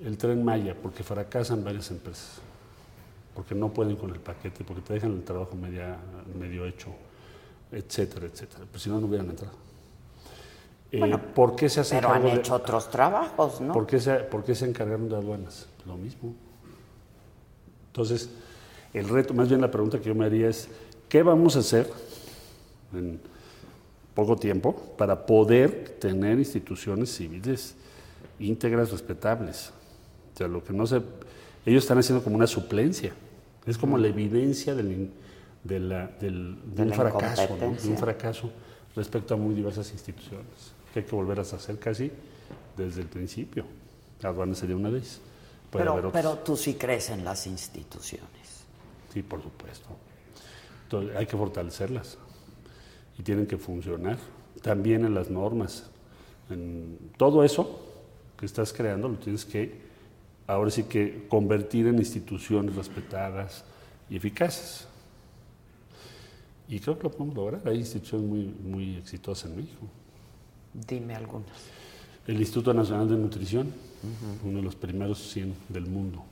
[0.00, 0.74] el tren Maya?
[0.80, 2.38] Porque fracasan varias empresas,
[3.34, 5.98] porque no pueden con el paquete, porque te dejan el trabajo media,
[6.38, 6.88] medio hecho
[7.72, 8.64] etcétera, etcétera.
[8.70, 9.54] Pues si no, no hubieran entrado.
[10.92, 13.72] Eh, ¿Por qué se hacen Pero han hecho otros trabajos, ¿no?
[13.72, 15.66] ¿por qué, se, ¿Por qué se encargaron de aduanas?
[15.86, 16.34] Lo mismo.
[17.86, 18.28] Entonces,
[18.92, 20.68] el reto, más bien la pregunta que yo me haría es,
[21.08, 21.90] ¿qué vamos a hacer
[22.92, 23.18] en
[24.14, 27.74] poco tiempo para poder tener instituciones civiles
[28.38, 29.72] íntegras, respetables?
[30.34, 31.00] O sea, lo que no se...
[31.64, 33.14] Ellos están haciendo como una suplencia.
[33.66, 35.10] Es como la evidencia del
[35.64, 38.50] de, la, del, de, un fracaso, de un fracaso
[38.94, 42.10] respecto a muy diversas instituciones, que hay que volver a hacer casi
[42.76, 43.64] desde el principio.
[44.22, 45.20] Aduana sería una de ellas.
[45.70, 48.64] pero, pero tú sí crees en las instituciones.
[49.12, 49.88] Sí, por supuesto.
[50.84, 52.18] Entonces, hay que fortalecerlas
[53.18, 54.18] y tienen que funcionar.
[54.62, 55.90] También en las normas.
[56.50, 57.80] En todo eso
[58.38, 59.80] que estás creando lo tienes que,
[60.46, 63.64] ahora sí que, convertir en instituciones respetadas
[64.08, 64.86] y eficaces.
[66.72, 67.68] Y creo que lo podemos lograr.
[67.68, 69.86] Hay instituciones muy, muy exitosas en México.
[70.72, 71.50] Dime algunas.
[72.26, 73.70] El Instituto Nacional de Nutrición,
[74.42, 76.24] uno de los primeros 100 del mundo.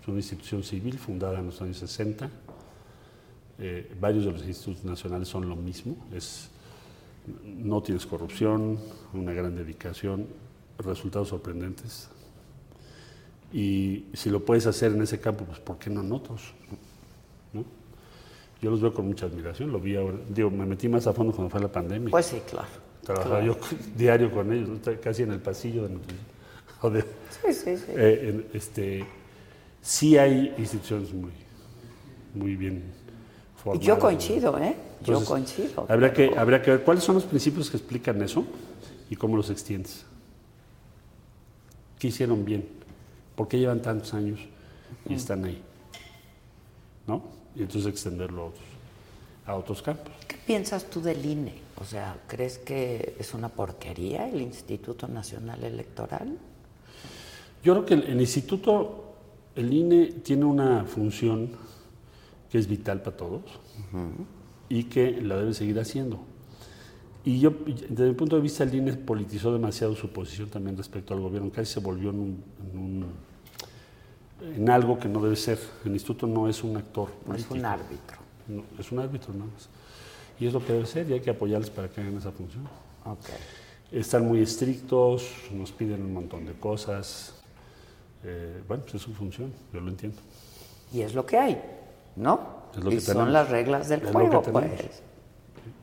[0.00, 2.30] Es una institución civil fundada en los años 60.
[3.58, 5.96] Eh, varios de los institutos nacionales son lo mismo.
[6.14, 6.50] Es
[7.44, 8.78] no tienes corrupción,
[9.12, 10.28] una gran dedicación,
[10.78, 12.10] resultados sorprendentes.
[13.52, 16.54] Y si lo puedes hacer en ese campo, pues ¿por qué no en otros?
[18.64, 21.34] Yo los veo con mucha admiración, lo vi ahora, digo, me metí más a fondo
[21.34, 22.10] cuando fue la pandemia.
[22.10, 22.66] Pues sí, claro.
[23.02, 23.58] Trabajaba yo
[23.94, 24.70] diario con ellos,
[25.02, 26.24] casi en el pasillo de nutrición.
[27.42, 27.84] sí, sí, sí.
[27.94, 29.04] Eh, en- este,
[29.82, 31.30] sí hay instituciones muy,
[32.34, 32.84] muy bien
[33.56, 33.86] Y formadas.
[33.86, 34.74] yo coincido, ¿eh?
[35.04, 35.84] Yo coincido.
[35.86, 38.46] Habría que, habría que ver cuáles son los principios que explican eso
[39.10, 40.06] y cómo los extiendes.
[41.98, 42.66] ¿Qué hicieron bien?
[43.36, 44.40] ¿Por qué llevan tantos años
[45.06, 45.60] y están ahí?
[47.06, 47.43] ¿No?
[47.56, 48.64] Y entonces extenderlo a otros,
[49.46, 50.12] a otros campos.
[50.26, 51.54] ¿Qué piensas tú del INE?
[51.80, 56.36] O sea, ¿crees que es una porquería el Instituto Nacional Electoral?
[57.62, 59.14] Yo creo que el, el instituto,
[59.56, 61.50] el INE tiene una función
[62.50, 63.42] que es vital para todos
[64.68, 66.20] y que la debe seguir haciendo.
[67.24, 67.52] Y yo,
[67.88, 71.50] desde mi punto de vista, el INE politizó demasiado su posición también respecto al gobierno,
[71.50, 73.06] casi se volvió en, un- en un-
[74.40, 75.58] en algo que no debe ser.
[75.84, 77.54] El instituto no es un actor Es político.
[77.54, 78.16] un árbitro.
[78.48, 79.68] No, es un árbitro nada más.
[80.38, 82.64] Y es lo que debe ser y hay que apoyarles para que hagan esa función.
[83.04, 83.18] Ok.
[83.92, 87.34] Están muy estrictos, nos piden un montón de cosas.
[88.24, 90.18] Eh, bueno, pues es su función, yo lo entiendo.
[90.92, 91.62] Y es lo que hay,
[92.16, 92.64] ¿no?
[92.76, 93.32] Es lo y que son tenemos.
[93.32, 95.02] las reglas del Es juego, pues.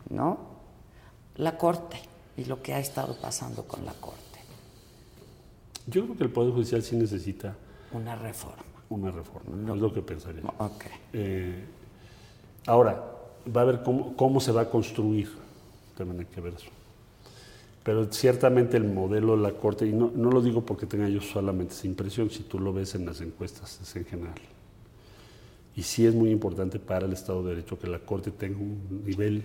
[0.09, 0.37] ¿No?
[1.37, 1.97] La Corte
[2.35, 4.19] y lo que ha estado pasando con la Corte.
[5.87, 7.55] Yo creo que el Poder Judicial sí necesita
[7.93, 8.63] Una reforma.
[8.89, 10.43] una reforma, es lo que pensaría.
[10.57, 10.85] Ok.
[11.13, 11.63] Eh,
[12.67, 13.03] ahora,
[13.55, 15.29] va a ver cómo, cómo se va a construir,
[15.97, 16.69] también hay que ver eso.
[17.83, 21.21] Pero ciertamente el modelo de la Corte, y no, no lo digo porque tenga yo
[21.21, 24.35] solamente esa impresión, si tú lo ves en las encuestas, es en general.
[25.75, 29.03] Y sí es muy importante para el Estado de Derecho que la Corte tenga un
[29.05, 29.43] nivel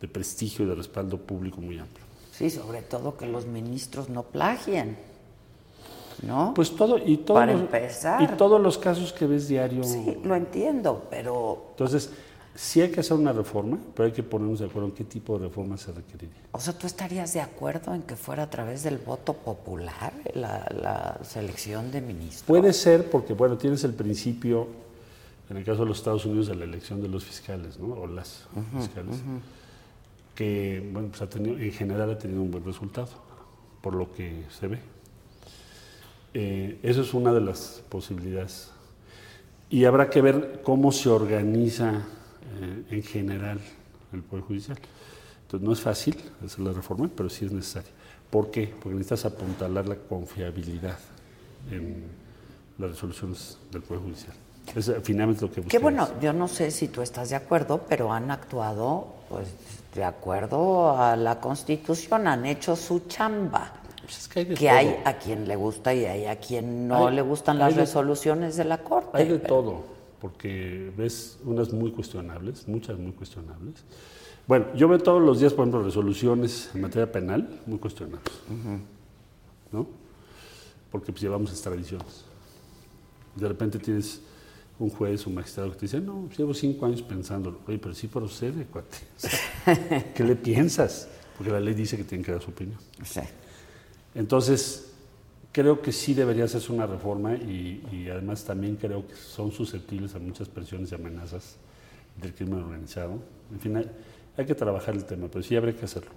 [0.00, 2.04] de prestigio y de respaldo público muy amplio.
[2.32, 4.98] Sí, sobre todo que los ministros no plagien,
[6.26, 6.52] ¿no?
[6.54, 8.22] Pues todo, y todos, Para los, empezar.
[8.22, 9.84] y todos los casos que ves diario.
[9.84, 12.10] sí, lo entiendo, pero, Entonces,
[12.54, 15.38] sí hay que hacer una reforma, pero hay que ponernos de acuerdo en qué tipo
[15.38, 16.36] de reforma se requeriría.
[16.52, 20.66] o sea, ¿tú estarías de acuerdo en que fuera a través del voto popular la,
[20.80, 22.44] la selección de ministros?
[22.46, 24.68] Puede ser porque, bueno, tienes el principio,
[25.50, 27.94] en el caso de los Estados Unidos, de la elección de los fiscales, ¿no?
[27.94, 28.46] O las
[28.78, 29.16] fiscales,
[30.34, 33.08] que, bueno, pues ha tenido, en general ha tenido un buen resultado,
[33.80, 34.80] por lo que se ve.
[36.34, 38.70] Eh, eso es una de las posibilidades.
[39.70, 42.02] Y habrá que ver cómo se organiza
[42.60, 43.60] eh, en general
[44.12, 44.78] el Poder Judicial.
[45.42, 47.90] Entonces no es fácil hacer la reforma, pero sí es necesaria.
[48.30, 48.66] ¿Por qué?
[48.80, 50.98] Porque necesitas apuntalar la confiabilidad
[51.70, 52.02] en
[52.78, 54.32] las resoluciones del Poder Judicial.
[54.74, 55.82] Es eh, finalmente lo que Que buscamos.
[56.08, 59.48] bueno, yo no sé si tú estás de acuerdo, pero han actuado pues
[59.94, 63.72] de acuerdo a la Constitución, han hecho su chamba.
[64.04, 64.76] Pues es que hay de Que todo.
[64.76, 67.80] hay a quien le gusta y hay a quien no Hay- le gustan las de-
[67.82, 69.10] resoluciones de la Corte.
[69.14, 69.84] Hay de pero- todo,
[70.20, 73.74] porque ves unas muy cuestionables, muchas muy cuestionables.
[74.46, 78.32] Bueno, yo veo todos los días, por ejemplo, resoluciones en materia penal muy cuestionables,
[79.72, 79.86] ¿no?
[80.90, 82.24] Porque pues llevamos extradiciones.
[83.34, 84.20] De repente tienes
[84.78, 87.58] un juez, un magistrado que te dice, no, llevo cinco años pensándolo.
[87.66, 88.98] Oye, pero sí procede, cuate.
[90.14, 91.08] ¿Qué le piensas?
[91.38, 92.78] Porque la ley dice que tienen que dar su opinión.
[93.02, 93.20] Sí.
[94.14, 94.92] Entonces,
[95.52, 100.14] creo que sí debería hacerse una reforma y, y además también creo que son susceptibles
[100.14, 101.56] a muchas presiones y amenazas
[102.20, 103.12] del crimen organizado.
[103.52, 103.90] En fin, hay,
[104.36, 106.10] hay que trabajar el tema, pero sí habría que hacerlo.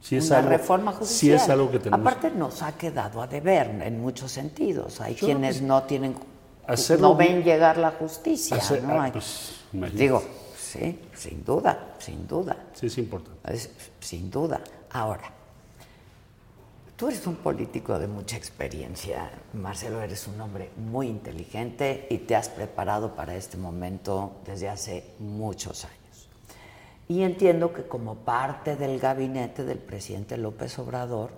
[0.00, 1.36] Sí es Una algo, reforma judicial.
[1.36, 2.06] es algo que tenemos.
[2.06, 5.00] Aparte nos ha quedado a deber en muchos sentidos.
[5.00, 6.14] Hay Yo quienes no tienen,
[6.66, 8.56] hacerlo no ven llegar la justicia.
[8.58, 9.00] hacer- ¿no?
[9.00, 9.54] ah, pues,
[9.94, 10.22] digo,
[10.58, 12.54] sí, sin duda, sin duda.
[12.74, 13.38] Sí es importante.
[13.54, 14.60] Es- sin duda.
[14.90, 15.32] Ahora,
[17.04, 22.34] tú eres un político de mucha experiencia, Marcelo, eres un hombre muy inteligente y te
[22.34, 26.30] has preparado para este momento desde hace muchos años.
[27.06, 31.28] Y entiendo que como parte del gabinete del presidente López Obrador,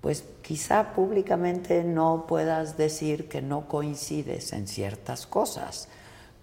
[0.00, 5.88] pues quizá públicamente no puedas decir que no coincides en ciertas cosas,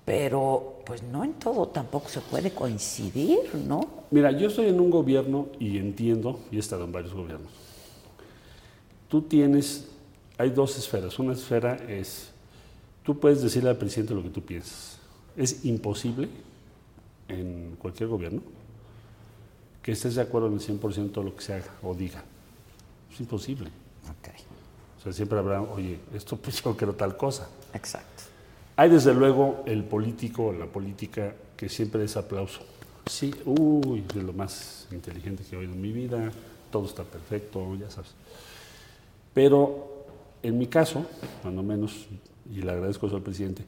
[0.05, 3.81] pero pues no en todo tampoco se puede coincidir, ¿no?
[4.11, 7.62] Mira, yo estoy en un gobierno y entiendo, y he estado en varios gobiernos.
[9.13, 9.86] Tú tienes,
[10.39, 11.19] hay dos esferas.
[11.19, 12.32] Una esfera es,
[13.04, 14.97] tú puedes decirle al presidente lo que tú piensas.
[15.38, 16.28] Es imposible
[17.28, 18.41] en cualquier gobierno
[19.84, 22.23] que estés de acuerdo en el 100% de lo que se haga o diga.
[23.13, 23.69] Es imposible.
[24.10, 24.30] Ok,
[24.97, 27.47] O sea, siempre habrá, oye, esto pues yo quiero tal cosa.
[27.71, 28.23] exacto.
[28.76, 32.62] Hay desde luego el político, la política, que siempre es aplauso
[33.06, 36.32] Sí, uy, es lo más inteligente que he oído en mi vida,
[36.71, 38.15] todo está perfecto, ya sabes.
[39.34, 40.06] Pero
[40.43, 41.06] en mi caso,
[41.41, 42.08] cuando menos,
[42.52, 43.63] y le agradezco eso al presidente,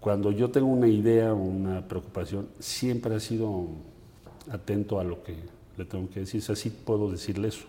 [0.00, 3.66] cuando yo tengo una idea o una preocupación, siempre ha sido
[4.50, 5.34] atento a lo que
[5.76, 6.40] le tengo que decir.
[6.40, 7.66] O sea, sí puedo decirle eso.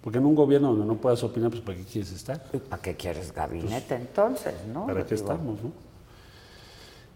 [0.00, 2.40] Porque en un gobierno donde no puedas opinar, pues ¿para qué quieres estar?
[2.68, 4.86] ¿Para qué quieres gabinete entonces, no?
[4.86, 5.72] ¿Para qué estamos, no?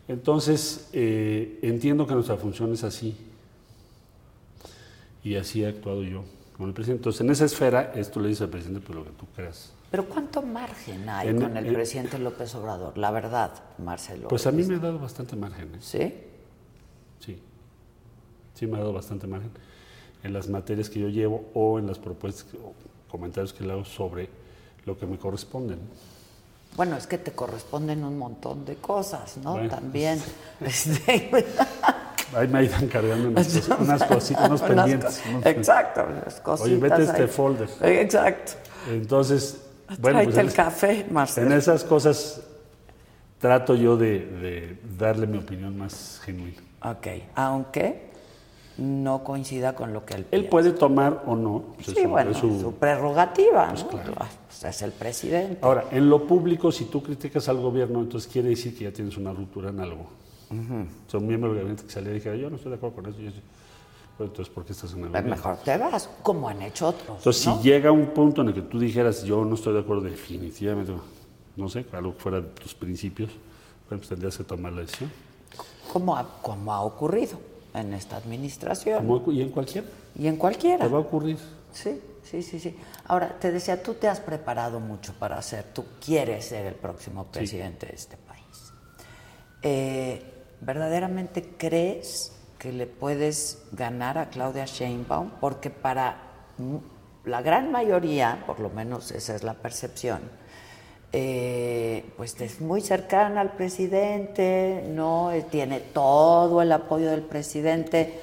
[0.08, 3.16] Entonces, eh, entiendo que nuestra función es así.
[5.22, 6.24] Y así he actuado yo
[6.58, 7.00] con el presidente.
[7.00, 9.72] Entonces, en esa esfera, esto le dice al presidente, pues lo que tú creas.
[9.90, 12.98] Pero ¿cuánto margen hay En- con el en- presidente López Obrador?
[12.98, 14.28] La verdad, Marcelo.
[14.28, 15.74] Pues a mí me ha dado bastante margen.
[15.74, 15.78] ¿eh?
[15.80, 16.14] ¿Sí?
[17.20, 17.42] Sí.
[18.54, 19.50] Sí, me ha dado bastante margen
[20.24, 22.74] en las materias que yo llevo o en las propuestas o
[23.10, 24.28] comentarios que le hago sobre
[24.84, 25.76] lo que me corresponde.
[25.76, 25.82] ¿no?
[26.76, 29.52] Bueno, es que te corresponden un montón de cosas, ¿no?
[29.52, 29.70] Bueno.
[29.70, 30.20] También.
[30.60, 31.30] Este,
[32.36, 35.22] Ahí me iban cargando unas, unas cositas, unos pendientes.
[35.30, 36.60] unos- Exacto, unas cositas.
[36.70, 37.28] Oye, vete este ahí.
[37.28, 37.68] folder.
[37.82, 38.52] Exacto.
[38.90, 39.62] Entonces,
[40.00, 41.46] bueno, pues el café, Marcelo.
[41.46, 42.42] en esas cosas
[43.38, 46.56] trato yo de, de darle mi opinión más genuina.
[46.82, 48.08] Ok, aunque
[48.78, 50.50] no coincida con lo que él Él piensa.
[50.50, 51.64] puede tomar o no.
[51.74, 53.88] pues, Sí, es su- bueno, es su- su, prerrogativa, ¿no?
[53.88, 54.12] claro.
[54.46, 55.58] Pues es el presidente.
[55.62, 59.16] Ahora, en lo público, si tú criticas al gobierno, entonces quiere decir que ya tienes
[59.16, 60.06] una ruptura en algo.
[60.50, 62.96] O sea, un miembro del gabinete que salía y dijera, yo no estoy de acuerdo
[62.96, 63.20] con eso.
[63.20, 63.40] y eso.
[64.18, 67.18] Bueno, entonces, ¿por qué estás en el Pues mejor te vas, como han hecho otros.
[67.18, 67.56] Entonces, ¿no?
[67.58, 70.92] si llega un punto en el que tú dijeras, yo no estoy de acuerdo definitivamente,
[71.56, 73.30] no sé, algo fuera de tus principios,
[73.88, 75.10] bueno, pues tendrías que tomar la decisión.
[75.92, 77.38] como, ha, como ha ocurrido
[77.74, 79.84] en esta administración Como- y en cualquier,
[80.18, 80.84] y en cualquiera.
[80.86, 81.38] te va a ocurrir.
[81.72, 82.74] Sí, sí, sí, sí.
[83.06, 87.24] Ahora, te decía, tú te has preparado mucho para ser, tú quieres ser el próximo
[87.26, 88.72] presidente de este país.
[89.62, 95.30] Eh, ¿Verdaderamente crees que le puedes ganar a Claudia Sheinbaum?
[95.40, 96.16] Porque para
[97.24, 100.20] la gran mayoría, por lo menos esa es la percepción,
[101.12, 108.20] eh, pues es muy cercana al presidente, no Eh, tiene todo el apoyo del presidente.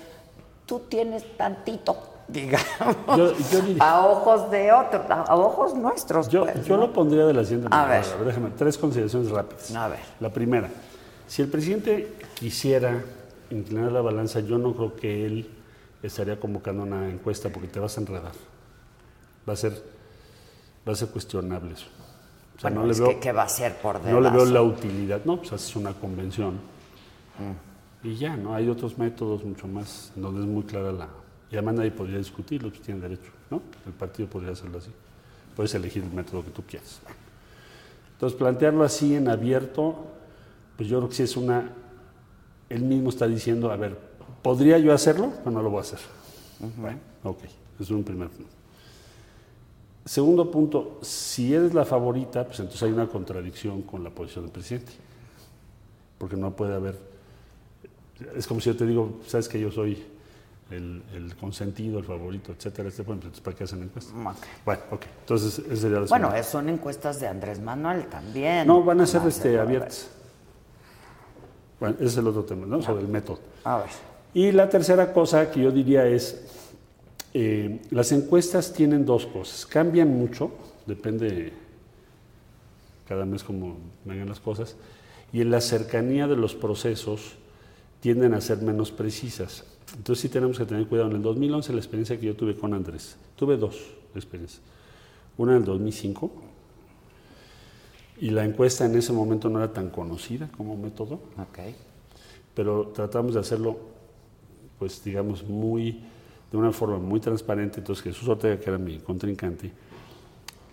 [0.66, 6.28] Tú tienes tantito, digamos, Yo- yo diría- a ojos de otros, a, a ojos nuestros.
[6.30, 6.88] Yo, pues, yo ¿no?
[6.88, 8.02] lo pondría de la siguiente A manera.
[8.18, 8.26] ver.
[8.26, 9.74] déjame, tres consideraciones rápidas.
[9.76, 10.00] A ver.
[10.20, 10.70] La primera,
[11.28, 13.04] si el presidente quisiera
[13.50, 15.50] inclinar la balanza, yo no creo que él
[16.04, 18.32] estaría convocando una encuesta porque te vas a enredar.
[19.48, 19.74] Va a ser,
[20.88, 21.88] va a ser cuestionable eso.
[22.58, 24.46] O sea, Bueno, no le veo, que, ¿qué va a ser por no le veo
[24.46, 25.22] la utilidad.
[25.26, 26.60] No, pues haces una convención
[27.38, 28.08] Mm.
[28.08, 28.56] y ya, ¿no?
[28.56, 31.10] Hay otros métodos mucho más, donde es muy clara la...
[31.52, 33.62] Y además nadie podría discutirlo, pues tiene derecho, ¿no?
[33.86, 34.90] El partido podría hacerlo así.
[35.56, 37.02] Puedes elegir el método que tú quieras.
[38.14, 40.08] Entonces, plantearlo así en abierto,
[40.78, 41.70] pues yo creo que sí es una...
[42.70, 43.98] Él mismo está diciendo, a ver,
[44.42, 45.32] ¿podría yo hacerlo?
[45.44, 46.00] Pero no lo voy a hacer.
[46.78, 47.40] Bueno, ok,
[47.80, 48.52] es un primer punto.
[50.06, 54.52] Segundo punto, si eres la favorita, pues entonces hay una contradicción con la posición del
[54.52, 54.92] presidente.
[56.18, 56.98] Porque no puede haber...
[58.36, 60.02] Es como si yo te digo, sabes que yo soy
[60.72, 64.14] el, el consentido, el favorito, etcétera, etcétera, pues entonces ¿para qué hacen encuesta?
[64.16, 64.38] Ok.
[64.64, 66.40] Bueno, ok, entonces esa sería la Bueno, segunda.
[66.40, 68.66] eh, son encuestas de Andrés Manuel también.
[68.68, 69.60] No, van a ser este, a ver.
[69.62, 70.08] abiertas.
[71.80, 72.82] Bueno, ese es el otro tema, ¿no?
[72.82, 73.40] Sobre el método.
[73.64, 73.90] A ver.
[74.34, 76.46] Y la tercera cosa que yo diría es,
[77.34, 79.66] eh, las encuestas tienen dos cosas.
[79.66, 80.52] Cambian mucho,
[80.86, 81.54] depende
[83.08, 84.76] cada mes como vengan las cosas,
[85.32, 87.34] y en la cercanía de los procesos
[88.00, 89.64] tienden a ser menos precisas.
[89.96, 91.10] Entonces sí tenemos que tener cuidado.
[91.10, 93.78] En el 2011 la experiencia que yo tuve con Andrés, tuve dos
[94.16, 94.62] experiencias.
[95.38, 96.32] Una en el 2005,
[98.18, 101.60] y la encuesta en ese momento no era tan conocida como método, Ok.
[102.54, 103.78] pero tratamos de hacerlo,
[104.80, 106.04] pues digamos, muy,
[106.52, 107.80] de una forma muy transparente.
[107.80, 109.72] Entonces Jesús Ortega, que era mi contrincante,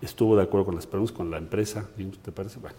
[0.00, 1.88] estuvo de acuerdo con las preguntas, con la empresa,
[2.24, 2.58] ¿te parece?
[2.60, 2.76] Bueno,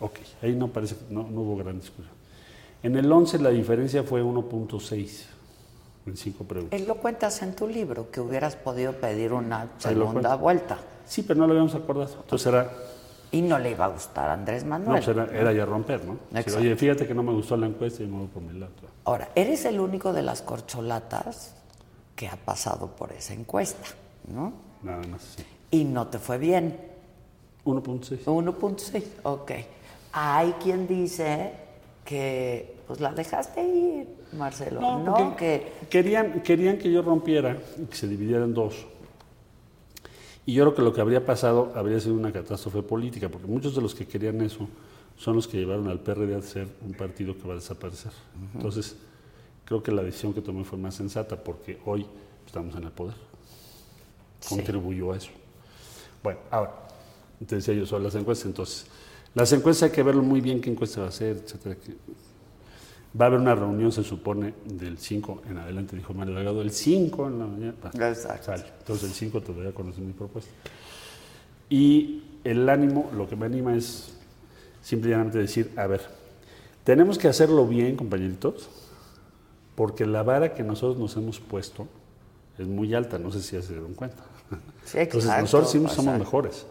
[0.00, 2.14] ok, ahí no, parece, no, no hubo gran discusión.
[2.82, 5.26] En el 11 la diferencia fue 1.6
[6.06, 6.80] en cinco preguntas.
[6.80, 10.78] Él lo cuentas en tu libro, que hubieras podido pedir una segunda vuelta.
[11.06, 12.16] Sí, pero no lo habíamos acordado.
[12.22, 12.72] Entonces era,
[13.32, 15.02] Y no le iba a gustar a Andrés no, Manuel.
[15.02, 16.18] pues era, era ya romper, ¿no?
[16.34, 16.58] Exacto.
[16.58, 18.72] Oye, fíjate que no me gustó la encuesta y me voy por mi lado.
[19.04, 21.54] Ahora, eres el único de las corcholatas
[22.14, 23.88] que ha pasado por esa encuesta,
[24.28, 24.52] ¿no?
[24.82, 25.44] Nada más, sí.
[25.70, 26.78] Y no te fue bien.
[27.64, 28.24] 1.6.
[28.24, 29.52] 1.6, ok.
[30.12, 31.52] Hay quien dice
[32.04, 34.98] que pues la dejaste ir, Marcelo, ¿no?
[34.98, 38.86] No, Que querían, querían que yo rompiera y que se dividiera en dos.
[40.44, 43.74] Y yo creo que lo que habría pasado habría sido una catástrofe política, porque muchos
[43.74, 44.68] de los que querían eso
[45.16, 48.12] son los que llevaron al PRD a ser un partido que va a desaparecer.
[48.54, 48.96] Entonces,
[49.64, 52.06] creo que la decisión que tomé fue más sensata porque hoy
[52.46, 53.14] estamos en el poder.
[54.40, 54.56] Sí.
[54.56, 55.30] Contribuyó a eso.
[56.22, 56.72] Bueno, ahora,
[57.46, 58.86] te decía yo sobre las encuestas, entonces,
[59.34, 61.76] las encuestas hay que verlo muy bien qué encuesta va a ser, etcétera.
[63.18, 66.70] Va a haber una reunión, se supone, del 5 en adelante, dijo Mario Delgado, el
[66.70, 67.74] 5 en la mañana.
[68.08, 68.44] Exacto.
[68.44, 68.64] sale.
[68.78, 70.50] Entonces el 5 te voy a conocer mi propuesta.
[71.68, 74.14] Y el ánimo, lo que me anima es
[74.80, 76.00] simplemente decir, a ver,
[76.84, 78.68] tenemos que hacerlo bien, compañeritos,
[79.74, 81.86] porque la vara que nosotros nos hemos puesto
[82.58, 84.22] es muy alta, no sé si ya se dieron cuenta.
[84.84, 86.66] Sí, Entonces nosotros sí somos mejores,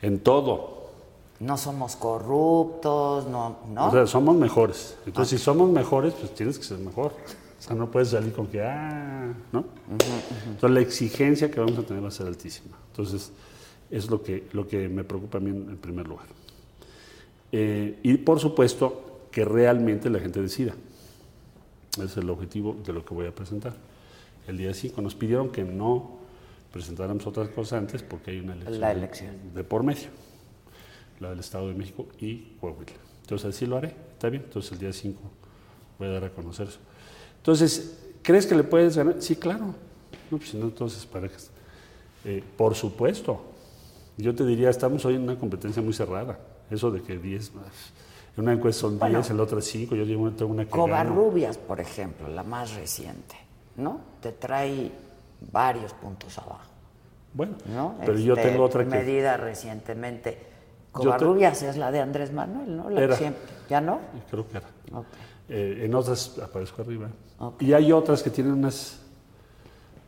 [0.00, 0.85] en todo.
[1.40, 3.88] No somos corruptos, no, ¿no?
[3.88, 4.96] O sea, somos mejores.
[5.06, 7.12] Entonces, si somos mejores, pues tienes que ser mejor.
[7.58, 9.64] O sea, no puedes salir con que, ah, ¿no?
[9.90, 12.76] Entonces, la exigencia que vamos a tener va a ser altísima.
[12.90, 13.32] Entonces,
[13.90, 16.26] es lo que, lo que me preocupa a mí en, en primer lugar.
[17.52, 20.74] Eh, y, por supuesto, que realmente la gente decida.
[21.96, 23.74] Ese es el objetivo de lo que voy a presentar.
[24.46, 26.16] El día 5 nos pidieron que no
[26.72, 29.34] presentáramos otras cosas antes porque hay una elección, La elección.
[29.54, 30.08] de por medio
[31.20, 32.92] la del Estado de México y Coahuila.
[33.22, 34.42] Entonces así lo haré, está bien.
[34.44, 35.20] Entonces el día 5
[35.98, 36.78] voy a dar a conocer eso.
[37.38, 39.16] Entonces, ¿crees que le puedes ganar?
[39.20, 39.74] Sí, claro.
[40.30, 41.50] No, pues si no, entonces parejas.
[42.24, 43.40] Eh, por supuesto.
[44.18, 46.38] Yo te diría, estamos hoy en una competencia muy cerrada.
[46.70, 47.66] Eso de que 10 más.
[48.36, 49.22] En una encuesta son 10, Bueno.
[49.28, 49.94] en la otra 5.
[49.94, 50.82] Yo llevo- tengo una que gano.
[50.84, 53.36] Covarrubias, por ejemplo, la más reciente,
[53.76, 54.00] ¿no?
[54.20, 54.90] Te trae
[55.52, 56.70] varios puntos abajo,
[57.34, 57.94] Bueno, ¿no?
[58.00, 58.90] pero yo Este, tengo otra que...
[58.90, 60.38] medida recientemente.
[61.04, 62.90] Covarrubias es la de Andrés Manuel, ¿no?
[62.90, 63.16] La que Era.
[63.16, 63.98] siempre, ¿Ya no?
[64.30, 64.66] Creo que era.
[65.48, 67.08] Eh, en otras aparezco arriba.
[67.60, 68.98] Y hay otras que tienen unas.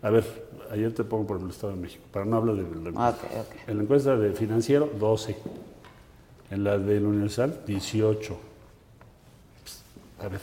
[0.03, 0.25] A ver,
[0.71, 3.09] ayer te pongo por el Estado de México, para no hablar de la encuesta.
[3.11, 3.69] Ok, ok.
[3.69, 5.37] En la encuesta de financiero, 12.
[6.51, 8.39] En la del Universal, 18.
[9.63, 9.83] Pues,
[10.25, 10.41] A ver,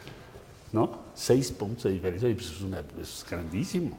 [0.72, 1.02] ¿no?
[1.14, 3.96] Seis puntos de diferencia, y pues es, una- es grandísimo.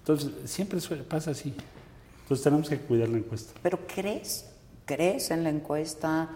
[0.00, 1.54] Entonces, siempre pasa así.
[2.22, 3.52] Entonces, tenemos que cuidar la encuesta.
[3.62, 4.46] ¿Pero crees?
[4.86, 6.28] ¿Crees en la encuesta?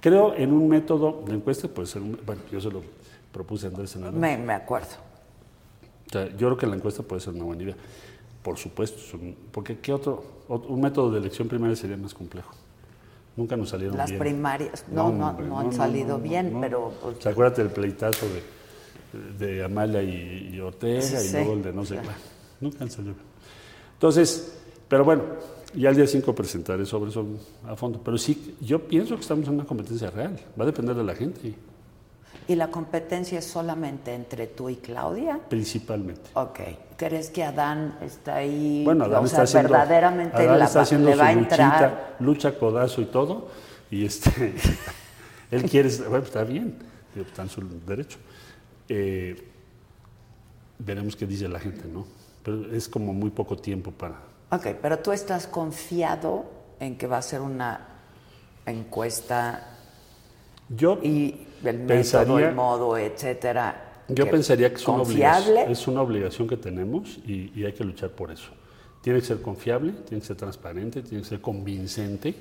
[0.00, 2.18] Creo en un método, la encuesta puede ser un.
[2.26, 2.82] Bueno, yo se lo
[3.32, 4.14] propuse a Andrés Senador.
[4.14, 4.88] Me, me acuerdo.
[6.08, 7.76] O sea, yo creo que la encuesta puede ser una buena idea.
[8.42, 12.50] Por supuesto, un- porque ¿qué otro, ot- Un método de elección primaria sería más complejo.
[13.36, 14.20] Nunca nos salieron Las bien.
[14.20, 16.92] primarias no, no, no han salido bien, pero...
[17.02, 18.26] pues, O sea, acuérdate del pleitazo
[19.38, 21.94] de, de Amalia y, y Ortega Sí, y luego el de no sé.
[21.96, 22.10] bueno,
[22.60, 23.26] nunca han salido bien.
[23.94, 25.22] Entonces, pero bueno,
[25.76, 27.26] ya el día 5 presentaré sobre eso
[27.66, 28.00] a fondo.
[28.02, 30.38] Pero sí, yo pienso que estamos en una competencia real.
[30.58, 31.54] Va a depender de la gente,
[32.46, 35.40] ¿Y la competencia es solamente entre tú y Claudia?
[35.48, 36.28] principalmente.
[36.34, 36.60] Ok.
[36.98, 38.82] ¿Crees que Adán está ahí?
[38.84, 42.16] Bueno, Adán o está sea, haciendo, verdaderamente Adán la está haciendo le va a entrar.
[42.20, 43.48] luchita, lucha, codazo y todo,
[43.90, 44.54] y este,
[45.50, 46.76] él quiere, bueno, está bien,
[47.16, 48.18] está en su derecho.
[48.90, 49.42] Eh,
[50.78, 52.06] veremos qué dice la gente, ¿no?
[52.42, 54.33] Pero es como muy poco tiempo para...
[54.50, 56.44] Ok, pero tú estás confiado
[56.80, 57.80] en que va a ser una
[58.66, 59.68] encuesta
[60.68, 64.02] Yo, y el método, Pensaría- el modo, etcétera.
[64.08, 65.44] yo pensaría que es una, confiable.
[65.50, 68.50] obligación, es una obligación que tenemos y, y hay que luchar por eso.
[69.02, 72.34] Tiene que ser confiable, tiene que ser transparente, tiene que ser convincente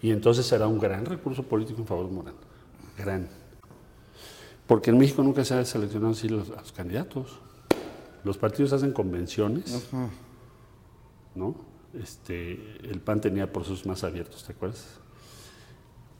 [0.00, 2.38] y entonces será un gran recurso político en favor de Moreno.
[2.96, 3.28] Gran.
[4.66, 7.38] Porque en México nunca se ha seleccionado así los, a los candidatos.
[8.24, 9.88] Los partidos hacen convenciones,
[11.38, 11.54] ¿no?
[11.98, 14.84] Este, el PAN tenía procesos más abiertos, ¿te acuerdas?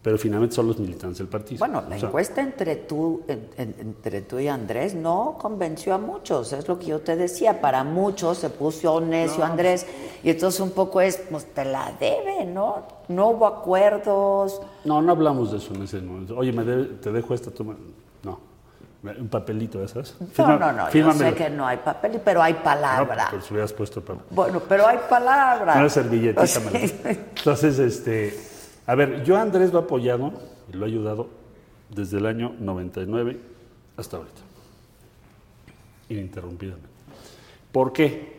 [0.01, 1.59] Pero finalmente son los militantes del partido.
[1.59, 5.93] Bueno, la O sea, encuesta entre tú, en- en- entre tú y Andrés no convenció
[5.93, 7.61] a muchos, es lo que yo te decía.
[7.61, 9.85] Para muchos se puso necio Andrés
[10.23, 12.87] y entonces un poco es, pues te la debe, ¿no?
[13.09, 14.63] No hubo acuerdos.
[14.85, 16.37] No, no hablamos de eso en ese momento.
[16.39, 17.77] Oye, me debe- te dejo esta toma.
[19.03, 20.17] No, un papelito, ¿ya ¿sabes?
[20.39, 23.31] No, no, no, yo sé que no hay papel, pero hay No, palabra.
[23.41, 24.25] si hubieras puesto papel.
[24.31, 25.75] Bueno, pero hay palabra.
[25.79, 26.43] Una servilletita.
[26.73, 26.81] La-
[27.11, 28.37] Entonces, este,
[28.87, 30.33] a ver, yo a Andrés lo he apoyado
[30.73, 31.29] y lo he ayudado
[31.91, 33.39] desde el año 99
[33.97, 34.41] hasta ahorita.
[36.09, 36.89] Ininterrumpidamente.
[37.71, 38.39] ¿Por qué?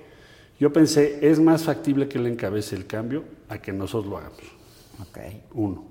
[0.60, 4.40] Yo pensé, es más factible que él encabece el cambio a que nosotros lo hagamos.
[5.02, 5.18] Ok.
[5.54, 5.84] Uno.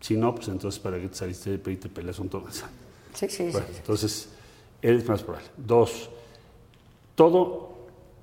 [0.00, 2.44] Si no, pues entonces, ¿para qué te saliste de y te peleas con todo?
[3.16, 3.74] Sí, sí, Bueno, sí.
[3.78, 4.28] entonces,
[4.82, 5.48] es más probable.
[5.56, 6.10] Dos,
[7.14, 7.74] todo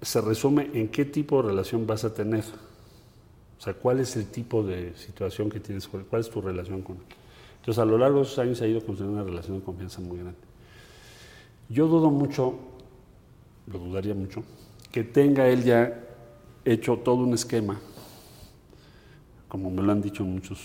[0.02, 2.44] se resume en qué tipo de relación vas a tener.
[3.58, 6.98] O sea, cuál es el tipo de situación que tienes cuál es tu relación con
[6.98, 7.04] él.
[7.60, 10.18] Entonces, a lo largo de esos años ha ido construyendo una relación de confianza muy
[10.18, 10.38] grande.
[11.70, 12.56] Yo dudo mucho,
[13.68, 14.44] lo dudaría mucho,
[14.92, 16.04] que tenga él ya
[16.66, 17.80] hecho todo un esquema,
[19.48, 20.60] como me lo han dicho en muchos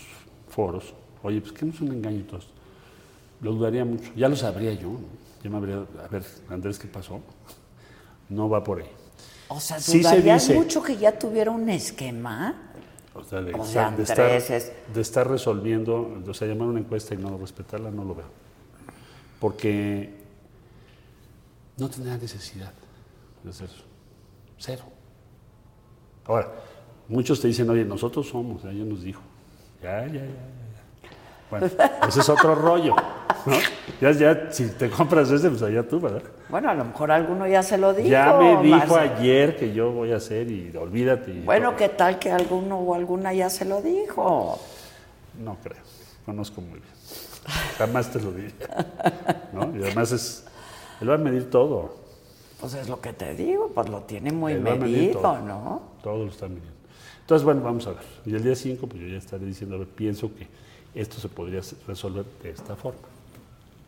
[0.49, 0.93] foros.
[1.23, 2.53] Oye, pues que no es un engaño todo esto.
[3.41, 4.11] Lo dudaría mucho.
[4.17, 4.89] Ya lo sabría yo.
[4.89, 5.01] ¿no?
[5.43, 7.21] Ya me habría, a ver, Andrés, ¿qué pasó?
[8.29, 8.89] No va por ahí.
[9.49, 12.55] O sea, Sí se dudarías mucho que ya tuviera un esquema.
[13.15, 16.69] O sea, de, O sea, de estar, Andrés es- de estar resolviendo, o sea, llamar
[16.69, 18.27] una encuesta y no respetarla, no lo veo.
[19.41, 20.15] Porque
[21.79, 22.73] no tendrá necesidad
[23.43, 23.85] de hacer eso.
[24.59, 24.85] Cero.
[26.27, 26.53] Ahora,
[27.09, 29.23] muchos te dicen, oye, nosotros somos, ya, nos dijo.
[29.83, 30.13] Ya, ya.
[30.15, 30.58] ya.
[31.51, 31.67] Bueno,
[32.07, 32.95] ese es otro rollo,
[33.47, 33.57] ¿no?
[34.01, 36.23] Ya, ya, si te compras ese, pues allá tú, ¿verdad?
[36.49, 38.09] Bueno, a lo mejor alguno ya se lo dijo.
[38.09, 41.31] ya me dijo ayer que yo voy a hacer y olvídate.
[41.33, 41.75] y Bueno.
[41.77, 44.59] ¿qué tal que alguno o alguna ya se lo dijo?
[45.43, 45.83] No creo,
[46.27, 46.93] conozco muy bien.
[47.79, 48.53] Jamás te lo diría.
[49.53, 49.75] ¿no?
[49.75, 50.45] Y además es,
[51.01, 51.97] él va a medir todo.
[52.61, 55.39] Pues es lo que te digo, pues lo tiene muy Él medido, todo.
[55.39, 55.83] ¿no?
[56.03, 56.73] Todo lo está midiendo.
[57.21, 58.03] Entonces, bueno, vamos a ver.
[58.27, 60.47] Y el día 5, pues yo ya estaré diciendo, a ver, pienso que
[60.95, 63.01] esto se podría resolver de esta forma.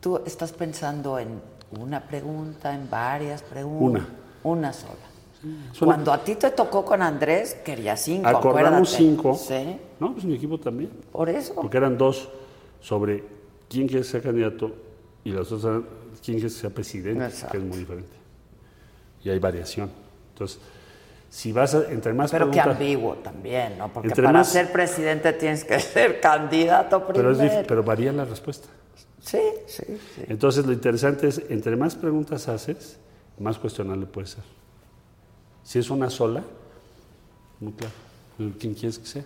[0.01, 1.41] Tú estás pensando en
[1.79, 4.03] una pregunta, en varias preguntas.
[4.03, 4.09] Una.
[4.43, 4.95] Una sola.
[5.43, 8.29] Una- Cuando a ti te tocó con Andrés, quería cinco.
[8.29, 8.97] Acordamos acuérdate.
[8.97, 9.35] cinco.
[9.35, 10.91] Sí, No, pues mi equipo también.
[11.13, 11.55] por eso.
[11.55, 12.29] Porque eran dos
[12.81, 13.25] sobre
[13.69, 14.71] quién quiere ser candidato
[15.25, 15.87] y las otras eran
[16.25, 17.53] quién quiere ser presidente, Exacto.
[17.53, 18.11] que es muy diferente.
[19.23, 19.91] Y hay variación.
[20.33, 20.59] Entonces,
[21.31, 22.77] si vas a, entre más Pero qué preguntas...
[22.81, 23.89] ambiguo también, ¿no?
[23.93, 27.31] Porque para más- ser presidente tienes que ser candidato pero, primero.
[27.33, 28.69] es dif- pero varía la respuesta.
[29.21, 29.85] Sí, sí,
[30.17, 30.25] sí.
[30.29, 32.99] Entonces, lo interesante es, entre más preguntas haces,
[33.39, 34.43] más cuestionable puede ser.
[35.63, 36.43] Si es una sola,
[37.61, 37.95] muy claro.
[38.59, 39.25] ¿Quién quieres que sea?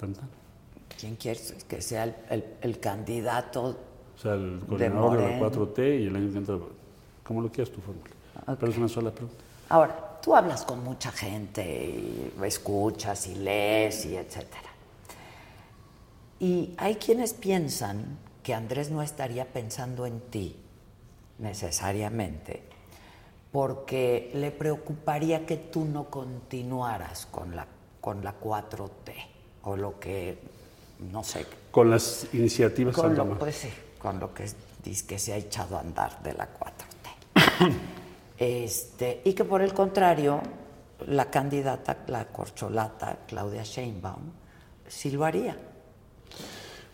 [0.00, 0.28] Tan, tan.
[0.98, 3.76] ¿Quién quieres que sea el, el- el candidato?
[4.16, 5.46] O sea, el coordinador de, la Morena.
[5.50, 6.56] 4T y el año que entra,
[7.22, 8.10] como lo quieras tu fórmula.
[8.58, 9.36] Pero es una sola pregunta.
[9.68, 14.70] Ahora, tú hablas con mucha gente y escuchas y lees y etcétera.
[16.40, 20.56] Y hay quienes piensan que Andrés no estaría pensando en ti
[21.38, 22.62] necesariamente
[23.52, 27.66] porque le preocuparía que tú no continuaras con la,
[28.00, 29.12] con la 4T
[29.64, 30.38] o lo que,
[31.12, 33.68] no sé, Con las iniciativas con lo, pues sí,
[33.98, 34.50] con lo que
[35.06, 37.74] que se ha echado a andar de la 4T.
[38.38, 40.40] este, y que por el contrario,
[41.06, 44.32] la candidata, la corcholata, Claudia Sheinbaum,
[44.86, 45.56] sí lo haría,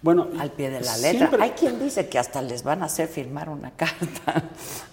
[0.02, 1.18] Bueno, al pie de la letra.
[1.28, 4.44] siempre- Hay quien dice que hasta les van a hacer firmar una carta,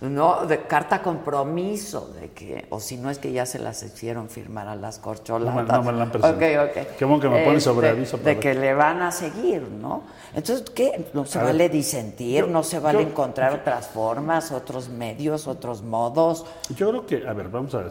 [0.01, 0.45] ¿no?
[0.45, 4.67] De carta compromiso, de que, o si no es que ya se las hicieron firmar
[4.67, 5.65] a las corcholatas.
[5.67, 6.63] No no me la han presentado.
[6.65, 6.97] Ok, ok.
[6.97, 9.61] Qué bueno que me pones sobre Este, aviso para De que le van a seguir,
[9.61, 10.03] ¿no?
[10.35, 11.05] Entonces, ¿qué?
[11.13, 14.89] No se A ver, vale disentir, yo- no se vale yo- encontrar otras formas, otros
[14.89, 16.45] medios, otros modos.
[16.75, 17.85] Yo creo que, a ver, vamos a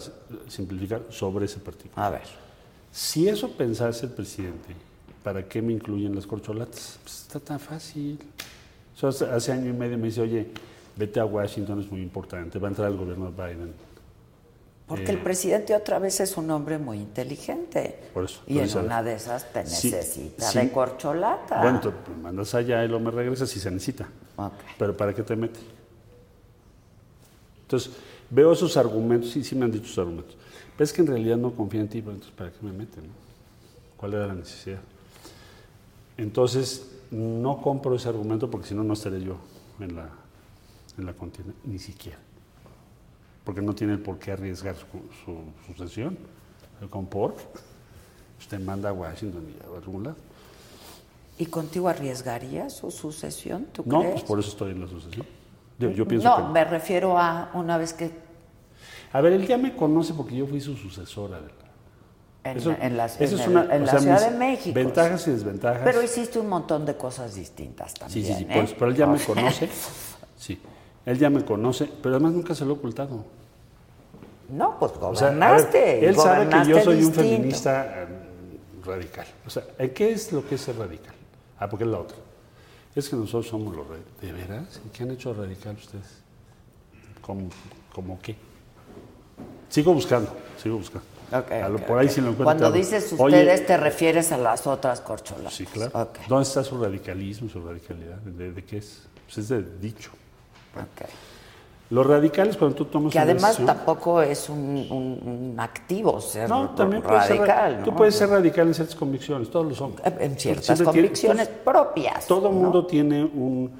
[0.48, 2.06] simplificar sobre ese particular.
[2.06, 2.22] A ver.
[2.92, 4.74] Si eso pensase el presidente,
[5.26, 7.00] ¿para qué me incluyen las corcholatas?
[7.02, 8.16] Pues está tan fácil.
[9.02, 10.46] Hace, hace año y medio me dice, oye,
[10.94, 13.74] vete a Washington, es muy importante, va a entrar el gobierno de Biden.
[14.86, 17.98] Porque Eh, el presidente otra vez es un hombre muy inteligente.
[18.14, 20.60] Por eso, Y en una de esas te Sí, necesita sí.
[20.60, 21.60] de corcholata.
[21.60, 24.08] Bueno, me mandas allá y luego me regresas si se necesita.
[24.36, 24.52] Ok.
[24.78, 25.58] Pero ¿para qué te mete?
[27.62, 27.90] Entonces,
[28.30, 30.36] veo esos argumentos, sí, sí me han dicho esos argumentos.
[30.76, 33.08] Pero es que en realidad no confía en ti, pero entonces ¿para qué me meten?
[33.08, 33.12] no?
[33.96, 34.78] ¿Cuál era la necesidad?
[36.16, 39.36] Entonces, no compro ese argumento porque si no, no estaré yo
[39.80, 40.08] en la,
[40.98, 42.18] en la contienda, ni siquiera.
[43.44, 44.86] Porque no tiene por qué arriesgar su,
[45.24, 45.38] su
[45.72, 46.18] sucesión.
[46.80, 47.38] El comport,
[48.38, 50.16] usted manda a Washington y a algún lado.
[51.38, 54.14] ¿Y contigo arriesgaría su sucesión, tú No, crees?
[54.14, 55.26] pues por eso estoy en la sucesión.
[55.78, 56.52] Yo, yo pienso no, que...
[56.54, 58.10] me refiero a una vez que
[59.12, 61.40] A ver, él ya me conoce porque yo fui su sucesora.
[61.40, 61.65] la-
[62.50, 64.36] en, Eso- en la, eso en es el- una- en o la sea, Ciudad de
[64.38, 64.74] México.
[64.74, 65.82] Ventajas y desventajas.
[65.84, 68.26] Pero hiciste un montón de cosas distintas sí, también.
[68.26, 68.54] sí, sí, ¿eh?
[68.54, 69.68] por eso, pero él ya me conoce.
[70.36, 70.60] Sí,
[71.04, 73.24] él ya me conoce, pero además nunca se lo he ocultado.
[74.48, 76.06] No, pues O sea, gobernaste.
[76.06, 78.06] él sabe que yo soy un feminista eh,
[78.84, 79.26] radical.
[79.46, 81.14] O sea, ¿en qué es lo que es ser radical?
[81.58, 82.16] Ah, porque es la otra.
[82.94, 84.20] Es que nosotros somos los radicales.
[84.22, 84.80] ¿De veras?
[84.86, 86.20] ¿Y qué han hecho radical ustedes?
[87.22, 87.48] ¿Cómo,
[87.92, 88.36] cómo qué?
[89.68, 90.30] Sigo buscando,
[90.62, 91.06] sigo buscando.
[91.32, 92.12] Ok, A lo- ok, por ahí ok.
[92.12, 92.44] si lo encuentro.
[92.44, 95.54] Cuando dices Oye, ustedes, te refieres a las otras corcholatas.
[95.54, 96.08] Sí, claro.
[96.28, 98.16] ¿Dónde está su radicalismo, su radicalidad?
[98.18, 99.02] ¿De, de qué es?
[99.26, 100.10] Pues es de dicho.
[101.88, 104.58] Los radicales, cuando tú tomas Que una además decisión- tampoco es un,
[104.90, 107.82] un- un activo ser No, también puedes ser, radical.
[107.84, 107.96] tú ¿no?
[107.96, 110.00] puedes ser radical en ciertas convicciones, todos lo somos.
[110.04, 112.26] En ciertas Siempre convicciones propias.
[112.26, 112.52] Todo ¿no?
[112.56, 113.70] mundo tiene un,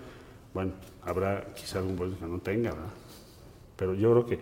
[0.55, 0.73] bueno,
[1.05, 2.87] habrá quizá algún pueblo que no tenga, ¿verdad?
[3.77, 4.41] Pero yo creo que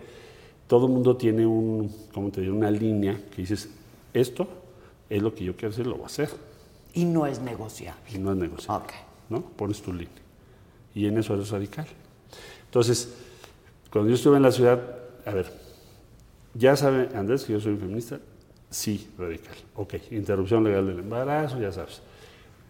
[0.67, 2.55] todo mundo tiene un, ¿cómo te digo?
[2.55, 3.69] Una línea que dices,
[4.13, 4.47] esto
[5.09, 6.29] es lo que yo quiero hacer, lo voy a hacer.
[6.93, 8.01] Y no es negociable.
[8.13, 8.85] Y no es negociable.
[8.85, 8.93] Ok.
[9.29, 9.41] ¿No?
[9.41, 10.09] Pones tu línea.
[10.93, 11.85] Y en eso eres radical.
[12.65, 13.13] Entonces,
[13.91, 14.81] cuando yo estuve en la ciudad,
[15.25, 15.51] a ver,
[16.53, 18.19] ya sabe Andrés que yo soy un feminista,
[18.69, 19.55] sí, radical.
[19.75, 22.01] Ok, interrupción legal del embarazo, ya sabes.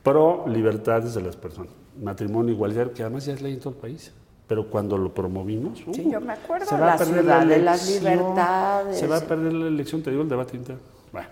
[0.03, 1.71] Pro libertades de las personas.
[2.01, 4.11] Matrimonio igualitario, que además ya es ley en todo el país.
[4.47, 7.45] Pero cuando lo promovimos, Sí, uh, yo me acuerdo, se va la a perder ciudad
[7.47, 8.99] de las elección, libertades.
[8.99, 10.81] Se va a perder la elección, te digo, el debate interno.
[11.11, 11.27] Bueno,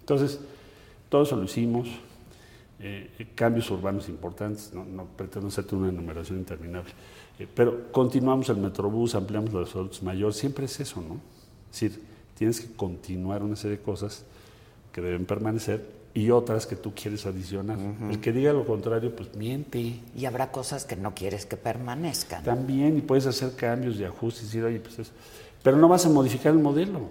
[0.00, 0.38] entonces,
[1.08, 1.88] todo eso lo hicimos.
[2.82, 6.90] eh, cambios urbanos importantes, no, no pretendo hacerte una enumeración interminable.
[7.38, 11.20] Eh, pero continuamos el Metrobús, ampliamos los adultos mayores, siempre es eso, ¿no?
[11.70, 12.02] Es decir,
[12.36, 14.24] tienes que continuar una serie de cosas
[14.92, 17.78] que deben permanecer y otras que tú quieres adicionar.
[18.10, 20.00] El que diga lo contrario, pues miente.
[20.16, 22.42] Y habrá cosas que no quieres que permanezcan.
[22.42, 25.12] También, y puedes hacer cambios de ajustes y decir, oye, pues es-
[25.62, 27.10] Pero no vas a modificar el modelo.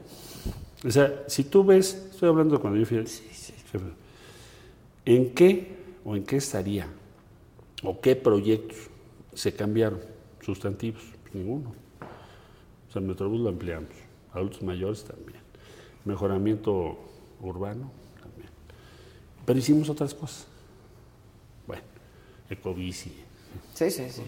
[0.86, 3.80] O sea, si tú ves, estoy hablando de cuando yo fui jefe,
[5.06, 6.88] ¿en qué o en qué estaría?
[7.84, 8.78] ¿O qué proyectos
[9.34, 10.00] se cambiaron?
[10.42, 11.74] Sustantivos, Pues ninguno.
[12.90, 13.90] O sea, Metrobús lo ampliamos,
[14.34, 15.40] adultos mayores también,
[16.06, 16.98] mejoramiento
[17.42, 17.92] urbano.
[19.50, 20.46] Pero hicimos otras cosas.
[21.66, 21.82] Bueno,
[22.52, 23.12] ecobici,
[23.74, 24.22] Sí, sí, sí.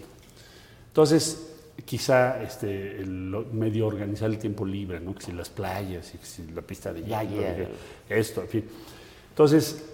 [0.88, 1.46] entonces,
[1.84, 3.08] quizá este, el
[3.52, 5.14] medio organizar el tiempo libre, ¿no?
[5.14, 7.68] Que si las playas, que si la pista de Ya, hielo, ya.
[8.08, 8.64] que esto, en fin.
[9.28, 9.84] Entonces,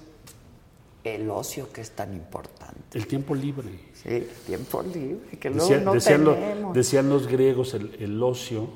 [1.05, 2.97] El ocio que es tan importante.
[2.99, 3.69] el tiempo libre.
[3.93, 6.75] Sí, tiempo libre, que Decía- no decían, lo- tenemos.
[6.75, 8.67] decían los griegos, el, el ocio,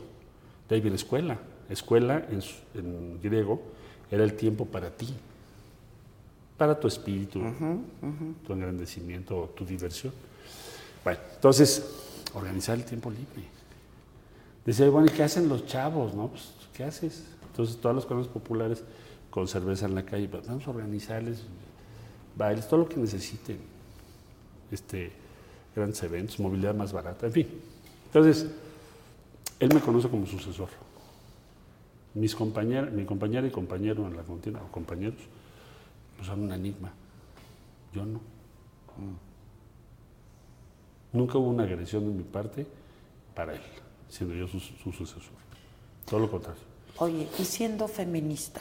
[0.68, 1.38] de ahí viene escuela.
[1.70, 2.42] Escuela en,
[2.78, 3.62] en griego
[4.10, 5.14] era el tiempo para ti,
[6.56, 7.40] para tu espíritu,
[8.46, 10.12] tu engrandecimiento, tu diversión.
[11.02, 11.84] Bueno, entonces,
[12.34, 13.48] organizar el tiempo libre.
[14.64, 16.14] Decía, bueno, ¿y qué hacen los chavos?
[16.14, 16.28] No?
[16.28, 17.24] Pues, ¿qué haces?
[17.48, 18.82] Entonces, todas las cosas populares
[19.30, 21.42] con cerveza en la calle, pues, vamos a organizarles
[22.36, 23.58] bailes, todo lo que necesiten.
[24.70, 25.12] Este,
[25.74, 27.48] grandes eventos, movilidad más barata, en fin.
[28.06, 28.46] Entonces,
[29.58, 30.68] él me conoce como sucesor.
[32.14, 35.20] Mis compañeras, mi compañera y compañero en la contienda, o compañeros,
[36.22, 36.92] pues son un enigma.
[37.92, 38.20] Yo no.
[41.12, 42.64] Nunca hubo una agresión de mi parte
[43.34, 43.60] para él,
[44.08, 45.32] siendo yo su, su sucesor.
[46.08, 46.62] Todo lo contrario.
[46.98, 48.60] Oye, y siendo feminista,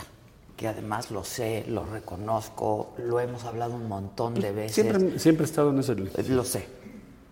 [0.58, 4.74] que además lo sé, lo reconozco, lo hemos hablado un montón de veces.
[4.74, 5.96] Siempre, siempre he estado en ese...
[6.30, 6.68] Lo sé.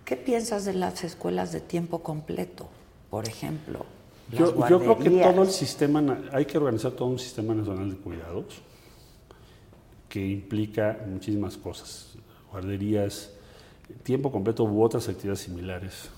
[0.06, 2.70] ¿Qué piensas de las escuelas de tiempo completo,
[3.10, 3.84] por ejemplo?
[4.32, 7.98] Yo, yo creo que todo el sistema, hay que organizar todo un sistema nacional de
[7.98, 8.69] cuidados
[10.10, 12.16] que implica muchísimas cosas,
[12.52, 13.32] guarderías,
[14.04, 16.10] tiempo completo u otras actividades similares.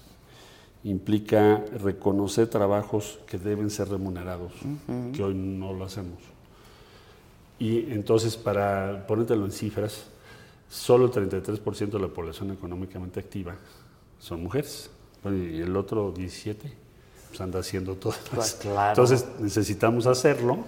[0.83, 4.53] Implica reconocer trabajos que deben ser remunerados,
[5.13, 6.19] que hoy no lo hacemos.
[7.59, 10.05] Y entonces, para ponértelo en cifras,
[10.67, 13.55] solo el 33% de la población económicamente activa
[14.19, 14.89] son mujeres.
[15.25, 16.55] Y el otro 17%
[17.29, 18.15] pues anda haciendo todo.
[18.33, 18.89] Pues claro.
[18.89, 20.65] Entonces necesitamos hacerlo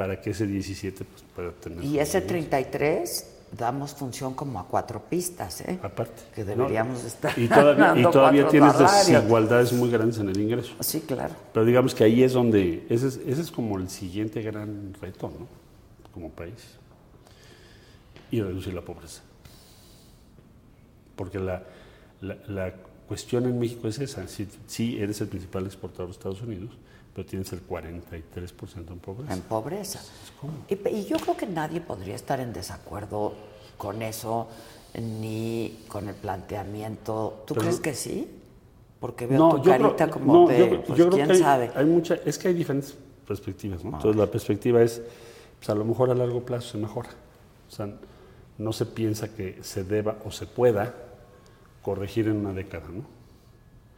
[0.00, 1.84] para que ese 17 pues, pueda tener.
[1.84, 5.78] Y ese 33 damos función como a cuatro pistas, ¿eh?
[5.82, 6.22] Aparte.
[6.34, 6.46] Que ¿no?
[6.46, 9.08] deberíamos estar Y todavía, y todavía tienes salarios.
[9.08, 10.72] desigualdades muy grandes en el ingreso.
[10.80, 11.34] Sí, claro.
[11.52, 15.30] Pero digamos que ahí es donde, ese es, ese es como el siguiente gran reto,
[15.38, 15.46] ¿no?
[16.14, 16.78] Como país.
[18.30, 19.20] Y reducir la pobreza.
[21.14, 21.62] Porque la,
[22.22, 22.72] la, la
[23.06, 24.26] cuestión en México es esa.
[24.28, 26.70] Si, sí eres el principal exportador de Estados Unidos,
[27.14, 29.34] pero tienes el 43% en pobreza.
[29.34, 30.00] En pobreza.
[30.68, 33.34] Y, y yo creo que nadie podría estar en desacuerdo
[33.76, 34.48] con eso,
[34.98, 37.42] ni con el planteamiento.
[37.46, 38.28] ¿Tú Pero- crees que sí?
[39.00, 41.32] Porque veo tu yo creo- carita como no, de, yo pues, yo creo quién que
[41.32, 41.70] hay, sabe.
[41.74, 42.94] hay mucha, es que hay diferentes
[43.26, 43.92] perspectivas, ¿no?
[43.96, 45.00] Entonces la perspectiva es,
[45.58, 47.08] pues a lo mejor a largo plazo se mejora.
[47.68, 47.88] O sea,
[48.58, 50.94] no se piensa que se deba o se pueda
[51.82, 53.04] corregir en una década, ¿no?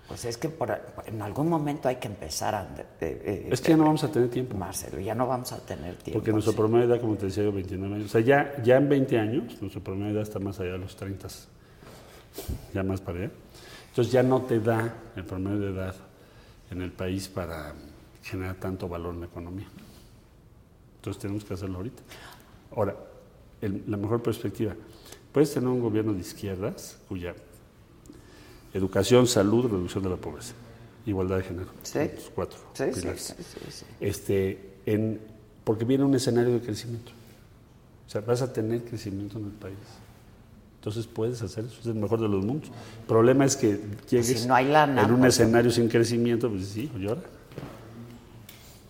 [0.08, 2.62] Pues es que por- en algún momento hay que empezar a...
[3.00, 4.56] eh, eh, Es que ya no vamos a tener tiempo.
[4.56, 6.18] Marcelo, ya no vamos a tener tiempo.
[6.18, 8.06] Porque nuestro promedio de edad, como te decía yo, 29 años.
[8.06, 10.78] O sea, ya, ya en 20 años, nuestro promedio de edad está más allá de
[10.78, 11.28] los 30.
[12.74, 13.30] Ya más para allá.
[13.90, 15.94] Entonces ya no te da el promedio de edad
[16.70, 17.74] en el país para
[18.22, 19.66] generar tanto valor en la economía.
[20.96, 22.02] Entonces tenemos que hacerlo ahorita.
[22.74, 22.96] Ahora,
[23.60, 24.74] el- la mejor perspectiva.
[25.32, 27.34] Puedes tener un gobierno de izquierdas cuya
[28.74, 30.54] educación, salud, reducción de la pobreza,
[31.06, 31.68] igualdad de género.
[31.82, 31.98] Sí.
[32.14, 35.20] Los cuatro Sí, pilares sí, este, en,
[35.64, 37.12] porque viene un escenario de crecimiento.
[38.06, 39.76] O sea, vas a tener crecimiento en el país.
[40.76, 42.68] Entonces puedes hacer eso, es el mejor de los mundos.
[43.00, 46.50] El problema es que llegues si no hay lana, en un pues- escenario sin crecimiento,
[46.50, 47.22] pues sí, llora.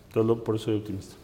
[0.08, 1.14] Entonces, por eso soy optimista.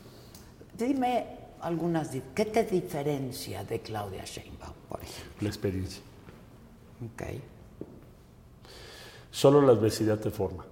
[0.78, 1.26] Dime
[1.60, 2.10] algunas...
[2.34, 5.32] ¿Qué te diferencia de Claudia Sheinbaum, por ejemplo?
[5.40, 6.02] La experiencia.
[7.04, 7.22] Ok.
[9.38, 10.64] Solo la adversidad te forma.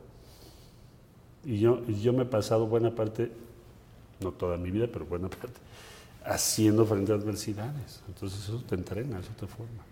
[1.45, 3.31] Y yo, yo me he pasado buena parte,
[4.19, 5.61] no toda mi vida, pero buena parte,
[6.25, 8.03] haciendo frente a adversidades.
[8.09, 9.85] Entonces eso te entrena, eso te forma.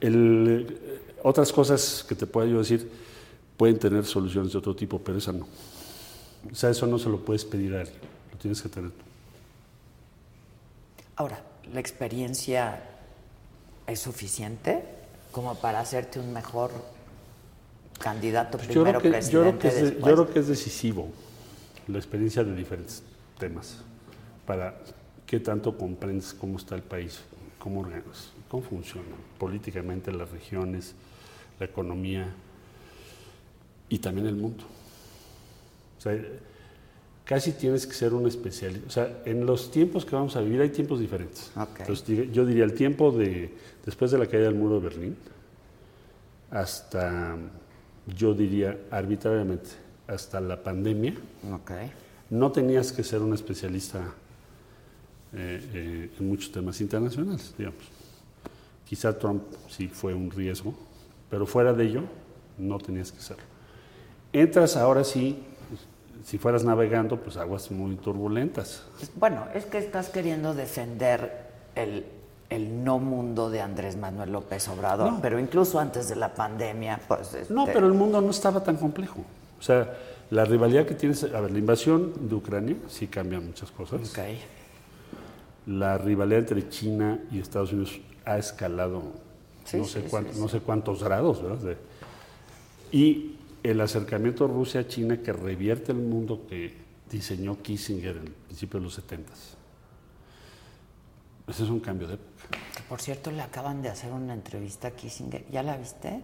[0.00, 2.88] Eh, otras cosas que te puedo yo decir
[3.56, 5.48] pueden tener soluciones de otro tipo, pero esa no.
[6.52, 7.98] O sea, eso no se lo puedes pedir a alguien,
[8.30, 9.04] lo tienes que tener tú.
[11.16, 11.42] Ahora,
[11.72, 12.93] ¿la experiencia
[13.86, 14.82] es suficiente
[15.32, 16.70] como para hacerte un mejor
[17.98, 20.38] candidato Pues yo, primero creo que, yo, creo presidente que es, de- yo creo que
[20.40, 21.08] es decisivo
[21.88, 23.02] la experiencia de diferentes
[23.38, 23.78] temas
[24.46, 24.78] para
[25.26, 27.20] qué tanto comprendes cómo está el país,
[27.58, 29.08] cómo, organizas, cómo funciona
[29.38, 30.94] políticamente las regiones,
[31.58, 32.32] la economía
[33.88, 34.64] y también el mundo.
[35.98, 36.18] O sea,
[37.24, 38.86] casi tienes que ser un especialista.
[38.86, 41.50] O sea, en los tiempos que vamos a vivir hay tiempos diferentes.
[41.78, 43.52] Entonces, yo diría el tiempo de
[43.84, 45.16] después de la caída del muro de Berlín
[46.50, 47.36] hasta,
[48.16, 49.70] yo diría arbitrariamente,
[50.06, 51.14] hasta la pandemia,
[52.30, 54.14] no tenías que ser un especialista
[55.32, 57.82] eh, eh, en muchos temas internacionales, digamos.
[58.86, 60.74] Quizá Trump sí fue un riesgo,
[61.30, 62.02] pero fuera de ello,
[62.58, 63.42] no tenías que serlo.
[64.32, 65.42] Entras ahora sí,
[66.24, 68.82] si fueras navegando, pues aguas muy turbulentas.
[69.14, 71.46] Bueno, es que estás queriendo defender
[71.76, 72.04] el,
[72.50, 75.20] el no mundo de Andrés Manuel López Obrador, No.
[75.20, 77.34] pero incluso antes de la pandemia, pues...
[77.34, 79.20] este, No, pero el mundo no estaba tan complejo.
[79.60, 79.96] O sea,
[80.30, 84.00] la rivalidad que tienes, a ver, la invasión de Ucrania sí cambia muchas cosas.
[84.10, 84.18] Ok.
[85.66, 89.02] La rivalidad entre China y Estados Unidos ha escalado
[89.64, 91.58] Sí, no, sé sí, cuánto- sí, no sé cuántos grados, ¿verdad?
[91.58, 91.76] De-
[92.92, 93.33] y
[93.64, 96.74] el acercamiento Rusia-China que revierte el mundo que
[97.10, 99.32] diseñó Kissinger en el principio de los 70
[101.48, 102.30] Ese es un cambio de época.
[102.76, 105.44] Que, por cierto, le acaban de hacer una entrevista a Kissinger.
[105.50, 106.20] ¿Ya la viste?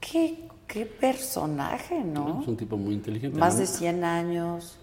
[0.00, 2.40] ¿Qué, qué personaje, ¿no?
[2.42, 3.38] Es un tipo muy inteligente.
[3.38, 3.60] Más ¿no?
[3.60, 4.76] de 100 años.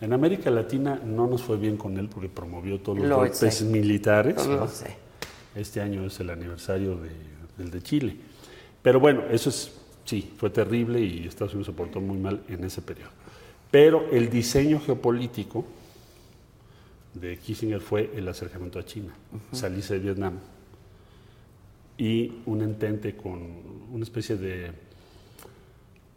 [0.00, 3.54] En América Latina no nos fue bien con él porque promovió todos los Lo golpes
[3.54, 3.64] sé.
[3.64, 4.46] militares.
[4.46, 4.68] Lo ¿no?
[4.68, 4.96] sé.
[5.54, 7.10] Este año es el aniversario de-
[7.56, 8.16] del de Chile.
[8.82, 9.72] Pero bueno, eso es,
[10.06, 13.10] sí, fue terrible y Estados Unidos se portó muy mal en ese periodo.
[13.70, 15.64] Pero el diseño geopolítico
[17.12, 19.14] de Kissinger fue el acercamiento a China,
[19.52, 20.38] salirse de Vietnam
[21.98, 23.40] y un entente con
[23.92, 24.70] una especie de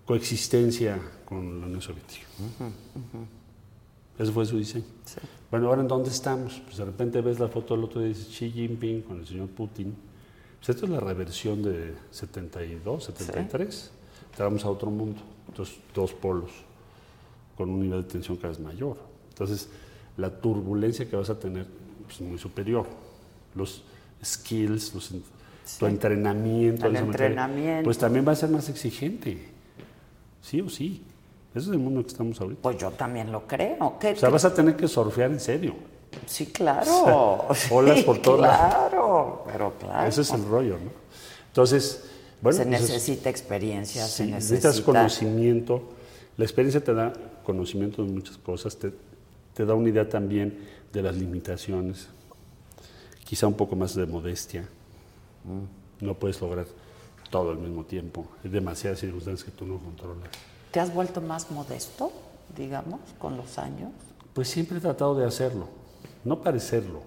[0.06, 2.26] coexistencia con la Unión Soviética.
[4.18, 4.86] Ese fue su diseño.
[5.50, 6.62] Bueno, ahora en dónde estamos?
[6.66, 9.48] Pues de repente ves la foto del otro día dice Xi Jinping con el señor
[9.48, 9.96] Putin.
[10.60, 13.92] Pues esto es la reversión de 72, 73.
[14.32, 15.22] Entramos a otro mundo.
[15.48, 16.52] Entonces, dos polos
[17.58, 18.98] con un nivel de tensión cada vez mayor.
[19.30, 19.70] Entonces,
[20.18, 21.66] la turbulencia que vas a tener
[22.10, 22.86] es muy superior.
[23.56, 23.84] Los
[24.24, 25.24] skills, los en-
[25.80, 27.84] tu entrenamiento, El en entrenamiento.
[27.86, 29.50] pues también va a ser más exigente.
[30.42, 31.04] Sí o sí.
[31.54, 32.62] Ese es el mundo que estamos ahorita.
[32.62, 33.98] Pues yo también lo creo.
[34.00, 35.76] ¿Qué- O sea, vas a tener que surfear en serio.
[36.26, 37.48] Sí, claro.
[37.72, 38.90] Olas Sí, por todos lados.
[38.90, 40.08] Claro, pero claro.
[40.08, 40.92] Ese es el rollo, ¿no?
[41.48, 42.04] Entonces,
[42.42, 44.86] bueno, se pues es- necesita experiencia, se sí, necesitas necesita...
[44.86, 45.82] conocimiento.
[46.38, 47.12] La experiencia te da
[47.44, 48.94] conocimiento de muchas cosas, te,
[49.54, 52.08] te da una idea también de las limitaciones,
[53.26, 54.68] quizá un poco más de modestia.
[56.00, 56.66] No puedes lograr
[57.30, 58.26] todo al mismo tiempo.
[58.44, 60.30] Hay demasiadas circunstancias que tú no controlas.
[60.72, 62.12] ¿Te has vuelto más modesto,
[62.56, 63.92] digamos, con los años?
[64.34, 65.68] Pues siempre he tratado de hacerlo,
[66.24, 67.02] no parecerlo,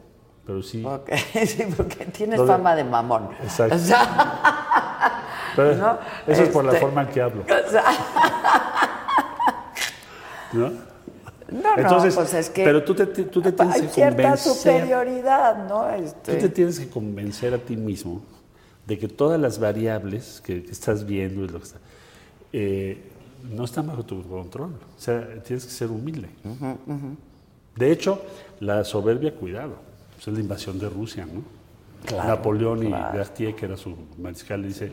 [0.47, 0.83] pero sí.
[0.83, 3.29] Porque, sí, porque tienes de- fama de mamón.
[3.43, 3.77] Exacto.
[3.77, 5.19] O sea,
[5.57, 5.99] Pero ¿no?
[6.27, 7.43] Eso es por la Este- forma en que hablo.
[7.43, 7.85] o sea,
[10.53, 10.71] ¿no?
[10.71, 14.23] no, Entonces, no, pues es que pero tú te, tú te tienes hay que cierta
[14.23, 14.53] convencer.
[14.55, 15.83] superioridad, ¿no?
[15.85, 18.23] Tú Este, te tienes que convencer a ti mismo
[18.87, 21.79] de que todas las variables que, que estás viendo y lo que está-
[22.55, 23.11] eh,
[23.51, 24.73] no están bajo tu control.
[24.97, 26.29] O sea, tienes que ser humilde.
[27.77, 28.23] De hecho,
[28.63, 29.75] la soberbia, cuidado.
[30.15, 31.43] Pues es la invasión de Rusia, ¿no?
[32.07, 33.17] Claro, Napoleón y claro.
[33.19, 34.93] Berthier, que era su mariscal, le dice,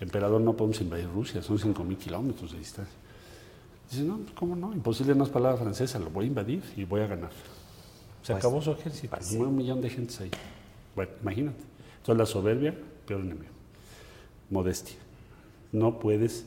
[0.00, 2.94] emperador, no podemos invadir Rusia, son 5.000 kilómetros de distancia.
[3.90, 4.72] Dice, no, ¿cómo no?
[4.72, 7.30] Imposible no es palabra francesa, lo voy a invadir y voy a ganar.
[8.22, 9.36] Se Pues, acabó su ejército, pues sí.
[9.36, 10.30] un millón de gentes ahí.
[10.94, 11.60] Bueno, imagínate.
[11.98, 12.74] Entonces la soberbia,
[13.06, 13.52] peor enemigo.
[14.50, 14.96] Modestia.
[15.72, 16.44] No puedes,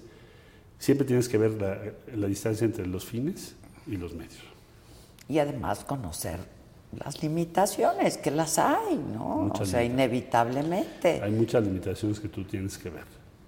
[0.77, 1.79] siempre tienes que ver la,
[2.15, 3.55] la distancia entre los fines
[3.87, 4.39] y los medios.
[5.27, 6.39] Y además conocer
[7.03, 9.37] las limitaciones, que las hay, ¿no?
[9.37, 11.21] Muchas o sea, inevitablemente.
[11.21, 13.05] Hay muchas limitaciones que tú tienes que ver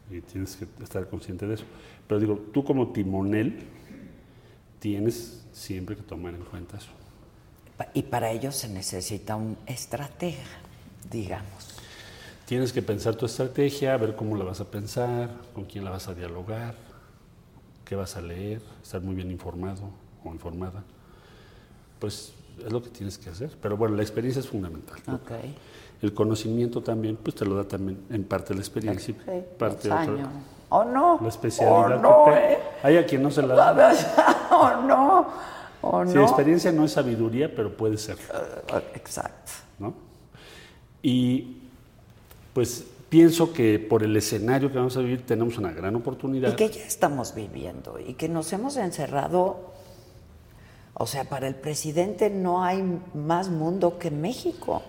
[0.09, 1.65] y tienes que estar consciente de eso.
[2.07, 3.59] Pero digo, tú como timonel
[4.79, 6.89] tienes siempre que tomar en cuenta eso.
[7.93, 10.43] Y para ello se necesita un estratega,
[11.11, 11.75] digamos.
[12.45, 16.07] tienes que pensar tu estrategia, ver cómo la vas a pensar, con quién la vas
[16.07, 16.75] a dialogar,
[17.85, 19.91] qué vas a leer, estar muy bien informado
[20.23, 20.83] o informada.
[21.99, 22.33] Pues
[22.65, 23.51] es lo que tienes que hacer.
[23.61, 24.97] Pero bueno, la experiencia es fundamental.
[25.07, 25.15] ¿no?
[25.15, 25.31] Ok.
[26.01, 29.87] El conocimiento también, pues te lo da también en parte la experiencia, y Sí, parte
[29.91, 30.29] otra-.
[30.69, 31.17] ¿O no?
[31.21, 31.97] la especialidad.
[31.97, 32.57] ¿O no, eh?
[32.83, 33.93] Hay a quien no se la da.
[34.51, 35.27] ¿O no?
[35.81, 36.21] ¿O Sí, no?
[36.23, 39.51] experiencia no es sabiduría, pero puede ser, Eh, Exacto.
[39.79, 39.93] ¿no?
[41.01, 41.57] Y
[42.53, 46.51] pues pienso que por el escenario que vamos a vivir tenemos una gran oportunidad.
[46.51, 49.76] Y que ya estamos viviendo y que nos hemos encerrado.
[50.99, 52.83] O sea, para el presidente no hay
[53.13, 54.81] más mundo que México.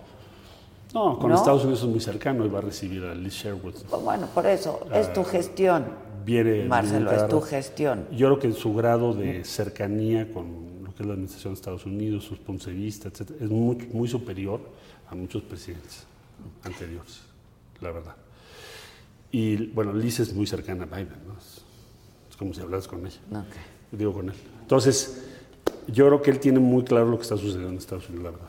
[0.94, 1.36] No, con ¿No?
[1.36, 3.74] Estados Unidos es muy cercano y va a recibir a Liz Sherwood.
[4.02, 5.84] Bueno, por eso, es tu gestión.
[6.24, 8.06] Viene Marcelo, es tu gestión.
[8.10, 11.84] Yo creo que su grado de cercanía con lo que es la administración de Estados
[11.84, 14.60] Unidos, sus puntos de vista, etcétera, es muy, muy superior
[15.10, 16.06] a muchos presidentes
[16.64, 17.20] anteriores,
[17.80, 18.16] la verdad.
[19.30, 21.34] Y bueno, Liz es muy cercana a Biden, ¿no?
[21.38, 23.20] es, como si hablas con ella.
[23.30, 23.56] Ok.
[23.92, 24.36] digo con él.
[24.62, 25.27] Entonces,
[25.88, 28.30] yo creo que él tiene muy claro lo que está sucediendo en Estados Unidos, la
[28.32, 28.48] verdad.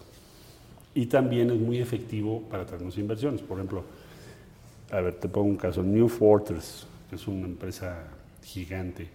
[0.94, 3.42] Y también es muy efectivo para traernos inversiones.
[3.42, 3.84] Por ejemplo,
[4.92, 5.82] a ver, te pongo un caso.
[5.82, 8.08] New Fortress, que es una empresa
[8.44, 9.08] gigante,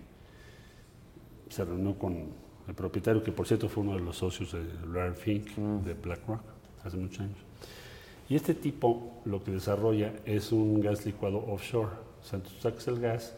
[1.51, 2.17] se reunió con
[2.67, 6.41] el propietario, que por cierto fue uno de los socios de Larry Fink, de BlackRock,
[6.85, 7.39] hace muchos años.
[8.29, 11.91] Y este tipo lo que desarrolla es un gas licuado offshore.
[12.23, 13.35] O sea, tú sacas el gas,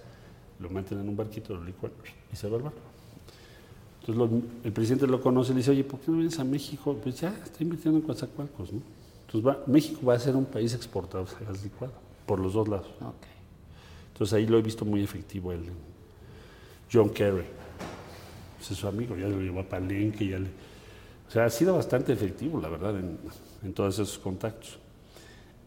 [0.61, 1.93] lo meten en un barquito, lo licuan
[2.33, 2.96] y se va al barco.
[4.07, 6.45] Entonces lo- el presidente lo conoce y le dice, oye, ¿por qué no vienes a
[6.45, 6.97] México?
[7.03, 8.81] Pues ya, está invirtiendo en Coatzacoalcos, ¿no?
[9.27, 11.93] Entonces va- México va a ser un país exportador de gas licuado,
[12.25, 12.87] por los dos lados.
[14.13, 15.63] Entonces ahí lo he visto muy efectivo él.
[16.93, 17.43] John Kerry,
[18.61, 20.47] ese es su amigo, ya lo llevó a Palenque, ya le...
[21.29, 23.19] O sea, ha sido bastante efectivo, la verdad, en,
[23.65, 24.79] en todos esos contactos.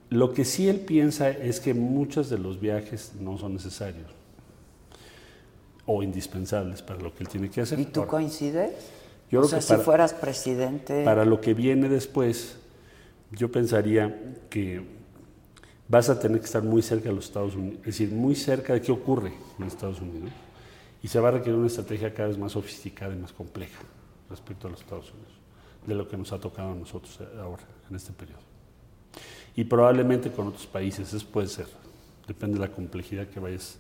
[0.10, 4.08] Lo que sí él piensa es que muchos de los viajes no son necesarios
[5.92, 7.80] o indispensables para lo que él tiene que hacer.
[7.80, 8.72] ¿Y tú Ahora, coincides?
[9.32, 11.04] Yo o creo sea, que si para- fueras presidente.
[11.04, 12.58] para lo que viene después,
[13.32, 14.84] yo pensaría que
[15.88, 18.74] vas a tener que estar muy cerca de los Estados Unidos, es decir, muy cerca
[18.74, 20.30] de qué ocurre en Estados Unidos.
[21.02, 23.80] Y se va a requerir una estrategia cada vez más sofisticada y más compleja
[24.30, 25.32] respecto a los Estados Unidos,
[25.88, 28.42] de lo que nos ha tocado a nosotros ahora, en este periodo.
[29.56, 31.66] Y probablemente con otros países, eso puede ser,
[32.28, 33.80] depende de la complejidad que vayas.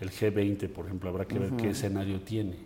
[0.00, 2.56] El G20, por ejemplo, habrá que ver qué escenario tiene,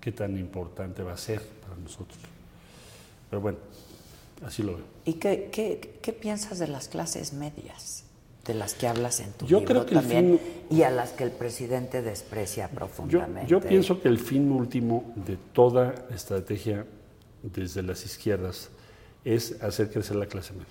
[0.00, 2.18] qué tan importante va a ser para nosotros.
[3.30, 3.58] Pero bueno,
[4.44, 4.84] así lo veo.
[5.04, 8.02] ¿Y qué, qué, qué piensas de las clases medias?
[8.44, 10.90] De las que hablas en tu Yo libro creo que el también fin- y a
[10.90, 13.50] las que el presidente desprecia Yo, profundamente.
[13.50, 16.86] yo pienso que el fin último de toda estrategia
[17.42, 18.68] desde las izquierdas
[19.24, 20.66] es hacer crecer la clase media.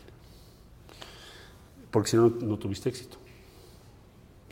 [1.92, 3.18] Porque si no, no tuviste éxito.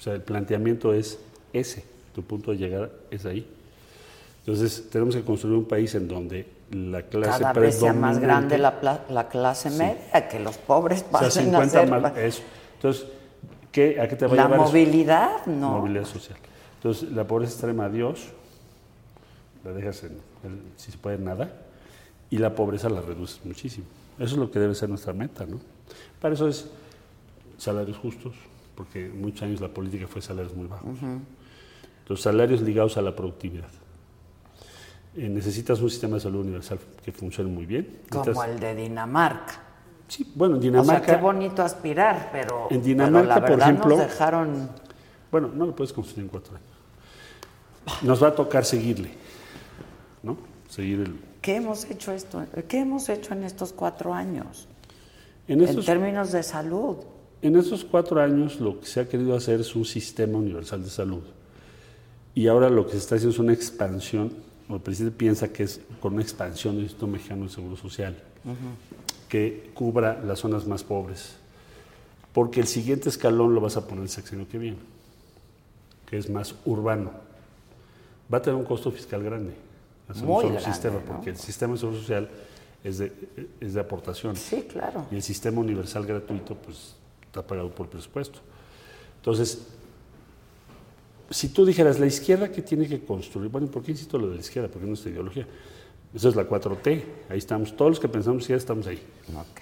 [0.03, 1.17] O sea, el planteamiento es
[1.53, 3.47] ese, tu punto de llegar es ahí.
[4.39, 8.57] Entonces, tenemos que construir un país en donde la clase cada vez sea más grande
[8.57, 12.41] la, la clase media, que los pobres o sea, pasen 50 a ser eso.
[12.75, 13.05] Entonces,
[13.71, 14.67] ¿qué, ¿a qué te va a la llevar eso?
[14.67, 15.77] movilidad, ¿no?
[15.79, 16.37] Movilidad social.
[16.75, 18.25] Entonces, la pobreza extrema, adiós,
[19.63, 21.49] la dejas en, el- si se puede, nada,
[22.29, 23.85] y la pobreza la reduces muchísimo.
[24.19, 25.61] Eso es lo que debe ser nuestra meta, ¿no?
[26.19, 26.65] Para eso es
[27.57, 28.33] salarios justos,
[28.75, 30.97] porque muchos años la política fue salarios muy bajos.
[32.07, 33.69] Los salarios ligados a la productividad.
[35.15, 38.01] Eh, necesitas un sistema de salud universal que funcione muy bien.
[38.09, 39.59] Como Necesitas- el de Dinamarca.
[40.07, 41.15] Sí, bueno, en O sea, Dinamarca...
[41.15, 44.69] qué bonito aspirar, pero, En pero Dinamarca, la por ejemplo- nos dejaron...
[45.31, 48.01] Bueno, no lo puedes construir en cuatro años.
[48.03, 49.11] Nos va a tocar seguirle,
[50.23, 50.37] ¿no?
[50.69, 51.19] Seguir el...
[51.41, 52.43] ¿Qué hemos hecho esto?
[52.67, 54.67] ¿Qué hemos hecho en estos cuatro años?
[55.47, 56.97] En En estos, términos de salud.
[57.43, 60.89] En estos cuatro años lo que se ha querido hacer es un sistema universal de
[60.89, 61.23] salud.
[62.33, 64.31] Y ahora lo que se está haciendo es una expansión,
[64.69, 68.15] o el presidente piensa que es con una expansión del Instituto Mexicano de Seguro Social,
[69.27, 71.35] que cubra las zonas más pobres.
[72.31, 74.77] Porque el siguiente escalón lo vas a poner el sexenio que viene,
[76.09, 77.11] que es más urbano.
[78.33, 79.53] Va a tener un costo fiscal grande.
[80.07, 81.05] hacer un solo grande, sistema, ¿no?
[81.05, 82.29] porque el sistema de seguro social
[82.83, 83.11] es de,
[83.59, 84.35] es de aportación.
[84.37, 85.05] Sí, claro.
[85.11, 86.95] Y el sistema universal gratuito, pues,
[87.33, 88.39] está pagado por presupuesto.
[89.17, 89.65] Entonces,
[91.31, 94.35] si tú dijeras, la izquierda que tiene que construir, bueno, ¿por qué insisto lo de
[94.35, 94.69] la izquierda?
[94.69, 95.47] Porque es nuestra ideología.
[96.13, 99.01] Esa es la 4T, ahí estamos, todos los que pensamos que estamos ahí.
[99.35, 99.61] Ok.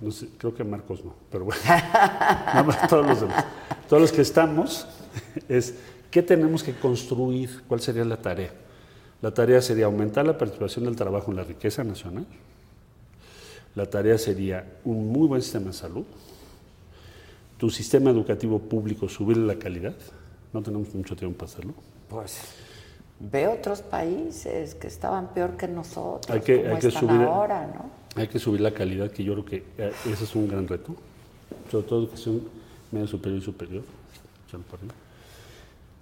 [0.00, 3.46] No sé, creo que Marcos no, pero bueno, Nada más todos los demás.
[3.88, 4.86] Todos los que estamos,
[5.48, 5.76] es
[6.10, 8.52] qué tenemos que construir, cuál sería la tarea.
[9.22, 12.26] La tarea sería aumentar la participación del trabajo en la riqueza nacional,
[13.76, 16.04] la tarea sería un muy buen sistema de salud,
[17.58, 19.94] tu sistema educativo público, subirle la calidad.
[20.52, 21.74] No tenemos mucho tiempo para hacerlo.
[22.08, 22.38] Pues
[23.20, 27.22] ve otros países que estaban peor que nosotros, Hay que- como hay que están subir-
[27.26, 28.20] ahora, ¿no?
[28.20, 30.96] Hay que subir la calidad, que yo creo que eh, ese es un gran reto,
[31.70, 32.42] sobre todo educación
[32.90, 33.82] medio superior y superior.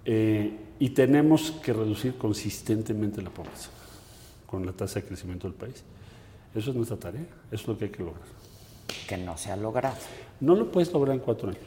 [0.05, 3.69] Eh, y tenemos que reducir consistentemente la pobreza
[4.45, 5.83] con la tasa de crecimiento del país.
[6.55, 8.23] Eso es nuestra tarea, eso es lo que hay que lograr.
[9.07, 9.95] Que no se ha logrado.
[10.39, 11.61] No lo puedes lograr en cuatro años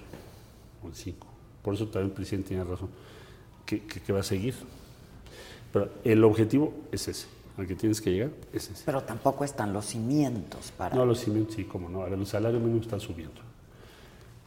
[0.83, 1.27] o en cinco.
[1.63, 2.89] Por eso también el presidente tiene razón,
[3.67, 4.55] que, que- que va a seguir.
[5.73, 7.27] Pero el objetivo es ese,
[7.59, 8.83] al que tienes que llegar es ese.
[8.87, 10.97] Pero tampoco están los cimientos para...
[10.97, 12.01] No, los cimientos sí, como no.
[12.03, 13.43] A ver, el salario mínimo está subiendo.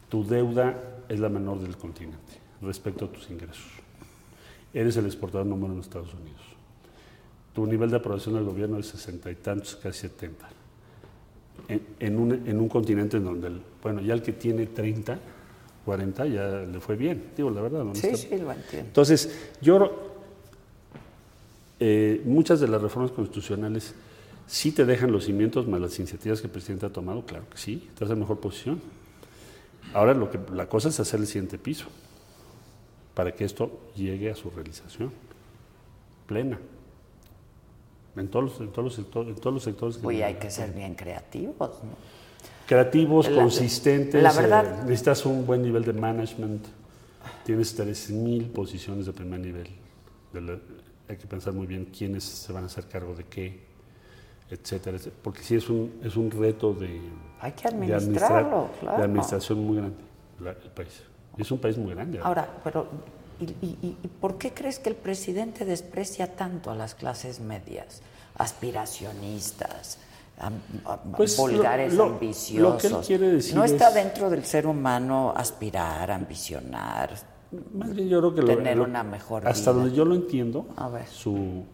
[0.08, 0.76] Tu deuda
[1.08, 3.64] es la menor del continente respecto a tus ingresos.
[4.74, 6.41] Eres el exportador número uno en Estados Unidos.
[7.54, 10.48] Tu nivel de aprobación del gobierno es sesenta y tantos, casi setenta.
[11.68, 15.18] En, en un, en un continente en donde, el- bueno, ya el que tiene 30,
[15.84, 17.24] 40 ya le fue bien.
[17.36, 18.86] Digo, la verdad, no Sí, está- sí, lo entiendo.
[18.88, 20.08] entonces, yo
[21.80, 23.94] eh, muchas de las reformas constitucionales
[24.46, 27.58] sí te dejan los cimientos más las iniciativas que el presidente ha tomado, claro que
[27.58, 28.80] sí, estás en mejor posición.
[29.94, 31.86] Ahora lo que la cosa es hacer el siguiente piso
[33.14, 35.10] para que esto llegue a su realización
[36.26, 36.58] plena.
[38.16, 40.50] En todos los, en todos los sectores, en todos los sectores que- Uy, hay que
[40.50, 41.90] ser bien creativos, ¿no?
[42.66, 46.64] creativos, La- consistentes, la eh, verdad- necesitas un buen nivel de management,
[47.44, 49.68] tienes 3.000 posiciones de primer nivel,
[50.32, 50.58] de la-
[51.08, 53.60] hay que pensar muy bien quiénes se van a hacer cargo de qué,
[54.50, 57.00] etcétera, etcétera, porque sí es un, es un reto de,
[57.40, 58.98] Hay que de administrarlo, administrar- claro.
[58.98, 59.96] de administración muy grande,
[60.40, 61.02] la- el país.
[61.38, 62.20] Es un país muy grande.
[62.22, 62.86] Ahora, pero
[63.40, 68.02] ¿y, y- y- por qué crees que el presidente desprecia tanto a las clases medias,
[68.36, 69.98] aspiracionistas,
[70.38, 72.72] am- am- Pues, vulgares, lo- ambiciosos?
[72.72, 77.10] lo que él quiere decir no está es- dentro del ser humano aspirar, ambicionar.
[77.74, 79.82] Más bien yo creo que lo- tener lo- una mejor Hasta vida.
[79.82, 81.06] donde yo lo entiendo, A ver.
[81.08, 81.64] Su,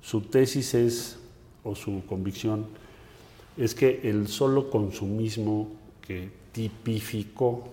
[0.00, 1.18] su tesis es,
[1.64, 2.66] o su convicción,
[3.56, 5.68] es que el solo consumismo
[6.00, 7.64] que tipificó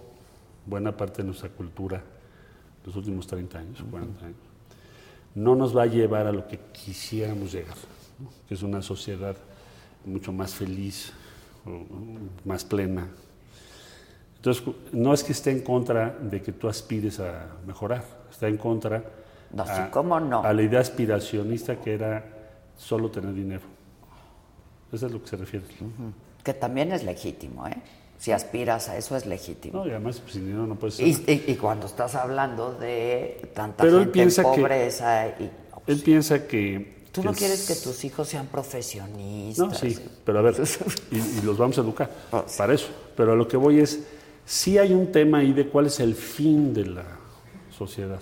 [0.66, 2.04] buena parte de nuestra cultura
[2.88, 4.38] los últimos 30 años, 40 años,
[5.36, 7.78] no nos va a llevar a lo que quisiéramos llegar,
[8.18, 8.30] ¿no?
[8.48, 9.36] que es una sociedad
[10.04, 11.14] mucho más feliz,
[12.44, 13.08] más plena,
[14.38, 14.64] entonces,
[14.94, 19.04] no es que esté en contra de que tú aspires a mejorar, está en contra
[19.52, 20.44] No, sí, a, ¿cómo no?
[20.44, 22.24] a la idea aspiracionista que era
[22.78, 23.64] solo tener dinero.
[24.92, 25.66] Eso es lo que se refiere.
[26.44, 27.76] Que también es legítimo, ¿eh?
[28.18, 29.80] Si aspiras a eso es legítimo.
[29.82, 31.00] No, y además, pues, sin dinero no puedes.
[31.00, 35.52] Y, y- y cuando estás hablando de tanta Pero gente en que- pobreza y
[35.86, 37.06] Él piensa que...
[37.12, 39.68] tú no que quieres que tus hijos sean profesionistas.
[39.68, 40.56] No, sí, pero a ver,
[41.12, 42.58] y, y los vamos a educar Oh, sí.
[42.58, 42.88] para eso.
[43.16, 44.00] Pero a lo que voy es,
[44.46, 47.06] sí hay un tema ahí de cuál es el fin de la
[47.70, 48.20] sociedad,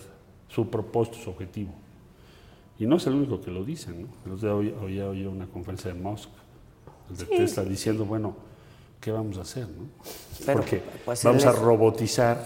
[0.50, 1.74] su propósito, su objetivo.
[2.78, 4.08] Y no es el único que lo dice, ¿no?
[4.26, 6.28] El otro día oía una conferencia de Musk,
[7.10, 8.36] el de Tesla, diciendo, bueno,
[9.06, 9.86] ¿qué vamos a hacer, no?
[10.48, 12.44] Pero, Porque pues, vamos a robotizar,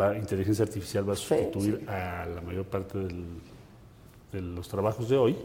[0.00, 3.40] va, inteligencia artificial va a Sí, sustituir a la mayor parte del-
[4.32, 5.36] de los trabajos de hoy.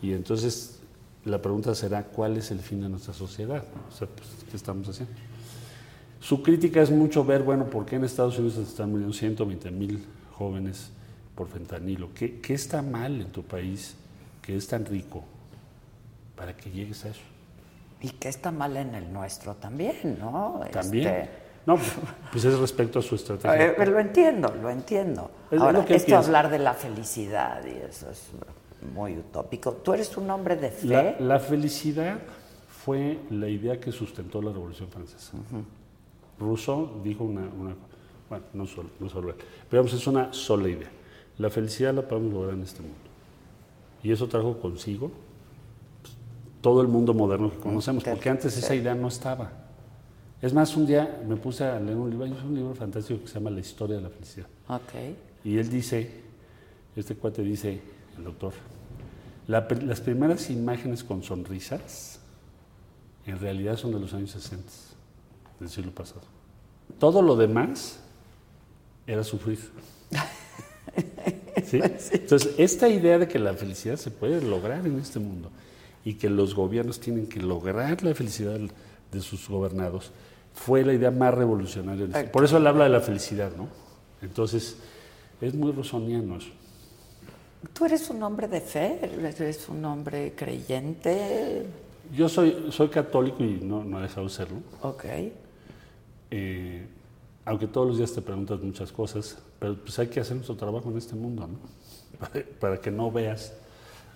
[0.00, 0.78] Y entonces
[1.24, 3.64] la pregunta será, ¿cuál es el fin de nuestra sociedad?
[3.92, 5.12] O sea, pues, ¿qué estamos haciendo?
[6.20, 9.68] Su crítica es mucho ver, bueno, ¿por qué en Estados Unidos se están muriendo 120
[9.72, 10.04] mil
[10.38, 10.90] jóvenes
[11.34, 12.10] por fentanilo?
[12.14, 13.96] ¿Qué, ¿Qué está mal en tu país
[14.40, 15.24] que es tan rico
[16.36, 17.20] para que llegues a eso?
[18.04, 20.60] Y que está mal en el nuestro también, ¿no?
[20.70, 21.08] También.
[21.08, 21.30] Este,
[21.66, 21.78] No,
[22.30, 23.68] pues es respecto a su estrategia.
[23.72, 25.30] eh, lo entiendo, lo entiendo.
[25.50, 28.28] Es Ahora, lo que esto hablar de la felicidad y eso es
[28.94, 29.72] muy utópico.
[29.72, 30.86] ¿Tú eres un hombre de fe?
[30.86, 32.18] La, la felicidad
[32.68, 35.32] fue la idea que sustentó la Revolución Francesa.
[36.38, 37.76] Rousseau dijo una, una-
[38.28, 39.36] bueno, no solo, no solo él,
[39.70, 40.90] pero digamos, es una sola idea.
[41.38, 42.96] La felicidad la podemos lograr en este mundo.
[44.02, 45.10] Y eso trajo consigo
[46.64, 49.52] todo el mundo moderno que conocemos, que- porque antes esa idea no estaba.
[50.40, 53.28] Es más, un día me puse a leer un libro, es un libro fantástico que
[53.28, 54.46] se llama La historia de la felicidad.
[54.68, 54.92] Ok.
[55.44, 56.10] Y él dice,
[56.96, 57.82] este cuate dice,
[58.16, 58.54] el doctor,
[59.46, 62.18] la las primeras imágenes con sonrisas
[63.26, 64.64] en realidad son de los años 60
[65.60, 66.22] del siglo pasado.
[66.98, 67.98] Todo lo demás
[69.06, 69.58] era sufrir.
[71.66, 71.78] ¿Sí?
[72.12, 75.50] Entonces, esta idea de que la felicidad se puede lograr en este mundo
[76.04, 78.58] y que los gobiernos tienen que lograr la felicidad
[79.10, 80.12] de sus gobernados
[80.54, 82.30] fue la idea más revolucionaria.
[82.30, 83.68] Por eso él habla de la felicidad, ¿no?
[84.22, 84.76] Entonces,
[85.40, 86.50] es muy rosoniano eso.
[87.72, 89.00] ¿Tú eres un hombre de fe?
[89.02, 91.66] ¿Eres un hombre creyente?
[92.14, 94.58] Yo soy, soy católico y no, no he dejado de serlo.
[94.82, 95.04] Ok.
[96.30, 96.86] Eh,
[97.44, 100.90] aunque todos los días te preguntas muchas cosas, pero pues hay que hacer nuestro trabajo
[100.90, 101.58] en este mundo, ¿no?
[102.18, 103.52] Para, para que no veas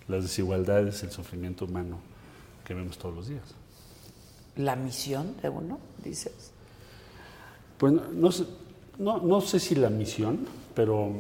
[0.09, 1.99] las desigualdades, el sufrimiento humano
[2.65, 3.43] que vemos todos los días.
[4.57, 6.51] La misión de uno, dices.
[7.79, 8.45] Pues no, no sé,
[8.99, 10.41] no, no sé si la misión,
[10.75, 11.13] pero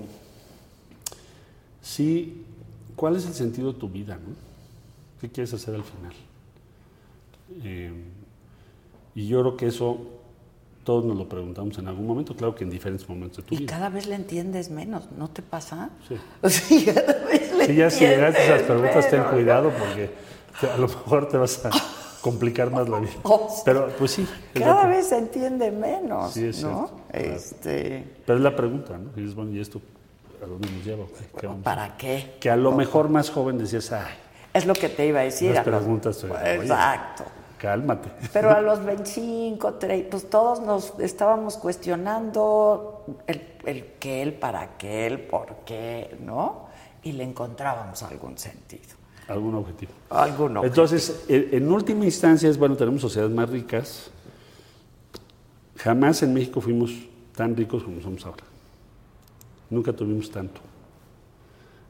[1.80, 2.44] sí,
[2.96, 4.16] ¿cuál es el sentido de tu vida?
[4.16, 4.34] ¿no?
[5.20, 6.12] ¿Qué quieres hacer al final?
[7.62, 7.92] Eh,
[9.14, 9.98] y yo creo que eso
[10.84, 13.58] todos nos lo preguntamos en algún momento, claro que en diferentes momentos de tu Y
[13.58, 13.70] vida.
[13.72, 15.90] cada vez le entiendes menos, ¿no te pasa?
[16.08, 16.84] Sí.
[16.86, 17.37] Cada vez
[17.68, 20.10] Si ya si llegaste a esas preguntas, ten cuidado porque
[20.72, 21.70] a lo mejor te vas a
[22.20, 23.12] complicar más la vida.
[23.24, 23.48] Oh.
[23.64, 26.88] Pero pues sí, es Cada vez se entiende menos, Sí, es ¿no?
[27.12, 27.36] cierto.
[27.36, 29.10] Este, pero es la pregunta, ¿no?
[29.16, 29.80] Y dices, bueno, ¿y esto
[30.42, 31.04] a dónde nos lleva?
[31.38, 32.36] ¿Qué vamos a ¿Para qué?
[32.40, 34.14] Que a lo mejor más joven decías, ay,
[34.52, 35.54] Es lo que te iba a decir.
[35.54, 36.54] Las a los- preguntas, oye.
[36.54, 37.24] Exacto.
[37.58, 38.08] cálmate.
[38.32, 44.76] Pero a los 25, 30, pues todos nos estábamos cuestionando el, el qué, el para
[44.78, 46.67] qué, el por qué, ¿no?
[47.02, 48.96] Y le encontrábamos algún sentido.
[49.28, 49.92] Algún objetivo.
[50.10, 50.64] Alguno.
[50.64, 54.10] Entonces, en, en última instancia, es bueno, tenemos sociedades más ricas.
[55.76, 56.92] Jamás en México fuimos
[57.36, 58.44] tan ricos como somos ahora.
[59.70, 60.60] Nunca tuvimos tanto.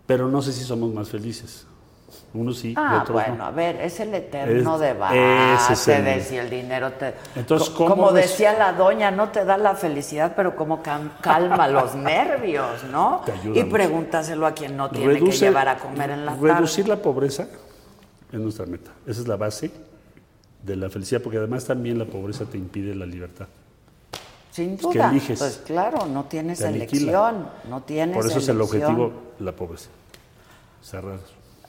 [0.06, 1.66] Pero no sé si somos más felices.
[2.32, 3.44] Unos sí y Ah, otros bueno, no.
[3.44, 7.14] a ver, es el eterno Es- debate es el- de si el dinero te...
[7.36, 8.30] Entonces, Co- ¿cómo como ves?
[8.30, 13.22] decía la doña, no te da la felicidad, pero como calma los nervios, ¿no?
[13.26, 13.72] Te ayuda y mucho.
[13.74, 16.54] pregúntaselo a quien no tiene que llevar a comer en la tarde.
[16.54, 17.46] Reducir la pobreza
[18.32, 18.90] es nuestra meta.
[19.06, 19.70] Esa es la base
[20.62, 23.46] de la felicidad, porque además también la pobreza te impide la libertad.
[24.50, 25.10] Sin duda.
[25.10, 25.38] eliges.
[25.38, 29.88] Pues claro, no tienes elección, no tienes Por eso es el objetivo, la pobreza.
[30.82, 31.18] Cerrar.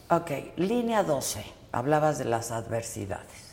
[0.09, 3.49] Ok, línea 12, hablabas de las adversidades.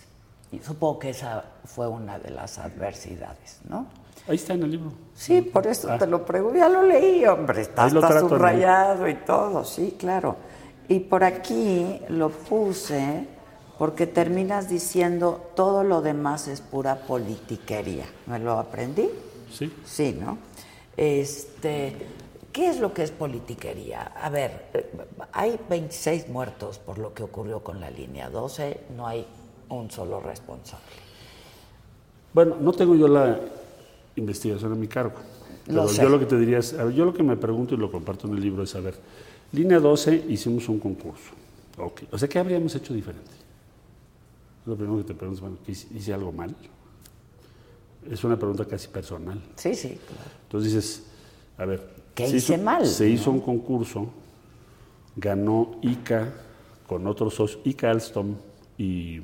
[0.53, 3.87] Y supongo que esa fue una de las adversidades, ¿no?
[4.29, 4.93] Ahí está en el libro.
[5.15, 5.99] Sí, por eso Ah.
[5.99, 6.57] te lo pregunto.
[6.59, 7.61] Ya lo leí, hombre.
[7.63, 10.37] Está, subrayado y todo, sí, claro.
[10.89, 13.27] Y por aquí lo puse
[13.79, 18.07] porque terminas diciendo todo lo demás es pura politiquería.
[18.27, 19.11] ¿Me lo aprendí?
[19.53, 19.73] Sí.
[19.85, 20.39] Sí, ¿no?
[20.97, 21.95] Este,
[22.57, 24.01] ¿qué es lo que es politiquería?
[24.01, 24.91] A ver, eh,
[25.33, 29.27] hay 26 muertos por lo que ocurrió con la línea 12, no hay
[29.69, 30.87] un solo responsable.
[32.33, 33.39] Bueno, no tengo yo la
[34.17, 35.17] investigación a mi cargo.
[35.67, 38.27] Pero yo lo que te diría es, yo lo que me pregunto y lo comparto
[38.27, 38.95] en el libro es, a ver,
[39.53, 41.33] línea 12 hicimos un concurso.
[41.77, 42.05] Ok.
[42.11, 43.33] O sea, ¿qué habríamos hecho diferente?
[44.63, 46.57] Es lo primero que te preguntas, bueno, ¿qué hice, hice algo mal?
[48.11, 49.43] Es una pregunta casi personal.
[49.57, 50.31] Sí, sí, claro.
[50.45, 51.03] Entonces dices,
[51.59, 53.11] a ver, ¿Qué se hice hizo- mal, Se no?
[53.15, 54.09] hizo un concurso,
[55.15, 56.33] ganó ICA
[56.89, 58.35] con otros socios, ICA Alstom
[58.79, 59.21] y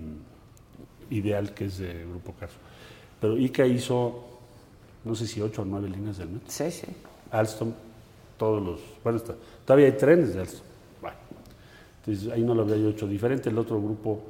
[1.10, 2.56] Ideal, que es de Grupo Carso.
[3.20, 4.24] Pero ICA hizo,
[5.04, 6.48] no sé si ocho o nueve líneas del metro.
[6.50, 6.86] Sí, sí.
[7.30, 7.72] Alstom,
[8.38, 9.34] todos los, bueno, está-
[9.64, 10.62] todavía hay trenes de Alstom.
[11.00, 11.16] Bueno,
[12.04, 13.48] entonces ahí no lo había yo hecho diferente.
[13.50, 14.20] El otro grupo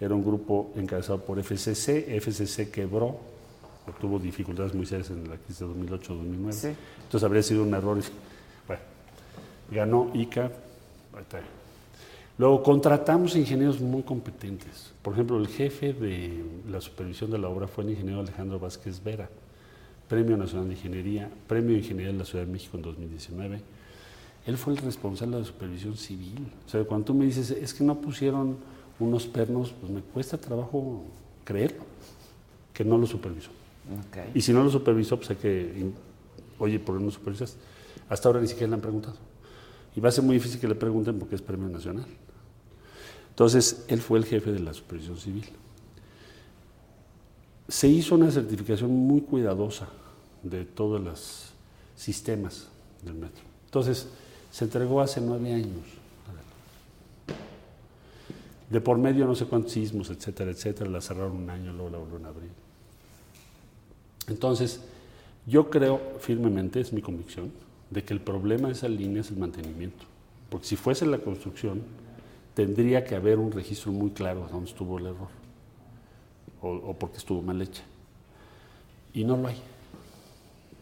[0.00, 2.16] era un grupo encabezado por FCC.
[2.16, 3.18] FCC quebró,
[4.00, 6.52] tuvo dificultades muy serias en la crisis de 2008-2009.
[6.52, 6.68] Sí.
[7.04, 7.98] Entonces habría sido un error.
[8.66, 8.82] Bueno,
[9.70, 10.44] ganó ICA.
[10.44, 11.40] ahí está.
[12.38, 14.92] Luego contratamos ingenieros muy competentes.
[15.02, 19.02] Por ejemplo, el jefe de la supervisión de la obra fue el ingeniero Alejandro Vázquez
[19.02, 19.28] Vera,
[20.08, 23.60] Premio Nacional de Ingeniería, Premio de Ingeniería de la Ciudad de México en 2019.
[24.46, 26.46] Él fue el responsable de la supervisión civil.
[26.66, 28.56] O sea, cuando tú me dices, es que no pusieron
[28.98, 31.02] unos pernos, pues me cuesta trabajo
[31.44, 31.84] creerlo,
[32.72, 33.50] que no lo supervisó.
[34.34, 35.90] Y si no lo supervisó, pues hay que,
[36.58, 37.56] oye, ¿por qué no supervisas?
[38.08, 39.16] Hasta ahora ni siquiera le han preguntado.
[39.94, 42.06] Y va a ser muy difícil que le pregunten porque es premio nacional.
[43.30, 45.44] Entonces, él fue el jefe de la supervisión civil.
[47.68, 49.88] Se hizo una certificación muy cuidadosa
[50.42, 51.52] de todos los
[51.96, 52.68] sistemas
[53.02, 53.42] del metro.
[53.66, 54.08] Entonces,
[54.50, 55.86] se entregó hace nueve años.
[58.68, 61.98] De por medio no sé cuántos sismos, etcétera, etcétera, la cerraron un año, luego la
[61.98, 62.61] volvieron a abrir.
[64.28, 64.80] Entonces,
[65.46, 67.52] yo creo firmemente, es mi convicción,
[67.90, 70.04] de que el problema de esa línea es el mantenimiento.
[70.48, 71.82] Porque si fuese la construcción,
[72.54, 75.28] tendría que haber un registro muy claro de dónde estuvo el error
[76.60, 77.82] o, o porque estuvo mal hecha.
[79.12, 79.60] Y no lo hay.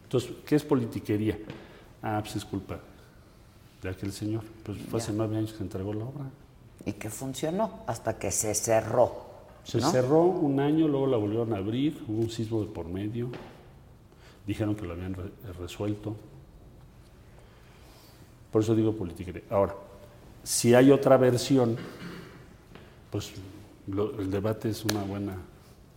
[0.05, 1.38] Entonces, ¿qué es politiquería?
[2.03, 2.80] Ah, pues es culpa
[3.82, 4.45] de aquel señor.
[4.64, 6.26] Pues fue hace nueve años que se entregó la obra.
[6.84, 9.30] Y que funcionó hasta que se cerró.
[9.65, 9.91] Se ¿no?
[9.91, 13.29] cerró un año, luego la volvieron a abrir, hubo un sismo de por medio,
[14.47, 16.17] dijeron que lo habían re- resuelto.
[18.51, 19.33] Por eso digo política.
[19.51, 19.75] Ahora,
[20.43, 21.77] si hay otra versión,
[23.11, 23.33] pues
[23.87, 25.37] lo- el debate es una buena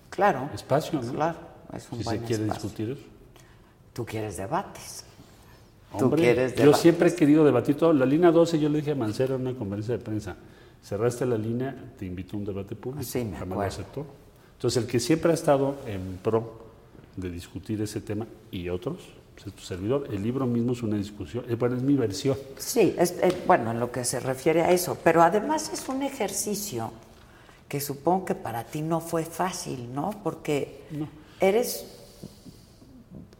[0.09, 0.49] Claro.
[0.53, 1.11] espacio, ¿no?
[1.13, 1.37] Claro,
[1.75, 2.63] es un si buen se quiere espacio.
[2.69, 3.01] discutir eso.
[3.93, 5.05] Tú quieres debates.
[5.97, 6.81] Tú Hombre, quieres yo debates.
[6.81, 7.93] siempre he querido debatir todo.
[7.93, 10.35] La línea 12, yo le dije a Mancera en una conferencia de prensa,
[10.83, 13.03] cerraste la línea, te invito a un debate público.
[13.03, 14.05] Sí, me Jamás lo aceptó.
[14.53, 16.61] Entonces, el que siempre ha estado en pro
[17.15, 18.97] de discutir ese tema y otros,
[19.35, 20.07] pues es tu servidor.
[20.11, 22.37] El libro mismo es una discusión, eh, bueno, es mi versión.
[22.57, 26.03] Sí, es, es- bueno, en lo que se refiere a eso, pero además es un
[26.03, 26.91] ejercicio
[27.67, 30.11] que supongo que para ti no fue fácil, ¿no?
[30.23, 30.81] Porque
[31.39, 31.85] eres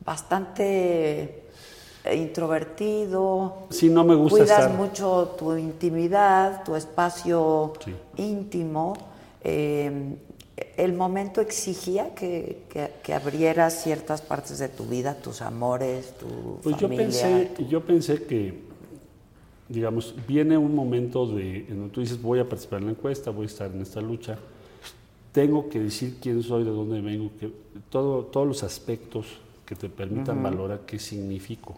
[0.04, 1.43] bastante
[2.12, 3.54] introvertido.
[3.70, 7.94] Sí, no me gusta Cuidas estar- mucho tu intimidad, tu espacio Sí.
[8.18, 8.94] íntimo.
[9.44, 10.16] Eh,
[10.78, 16.60] el momento exigía que, que- que abrieras ciertas partes de tu vida, tus amores, tu
[16.62, 18.62] Pues yo pensé, yo pensé que,
[19.68, 23.32] digamos, viene un momento de, en donde tú dices, voy a participar en la encuesta,
[23.32, 24.38] voy a estar en esta lucha,
[25.32, 27.52] tengo que decir quién soy, de dónde vengo, que,
[27.90, 29.26] todo, todos los aspectos
[29.66, 31.76] que te permitan valorar qué significo.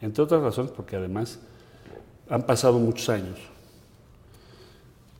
[0.00, 1.38] Entre otras razones, porque además
[2.28, 3.38] han pasado muchos años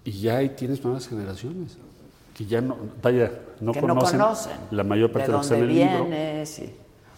[0.04, 1.76] y ya ahí tienes nuevas generaciones
[2.34, 5.44] que ya no, vaya, no que no conocen, conocen la mayor parte de, lo que
[5.44, 6.04] está en el libro.
[6.04, 6.74] vienes y-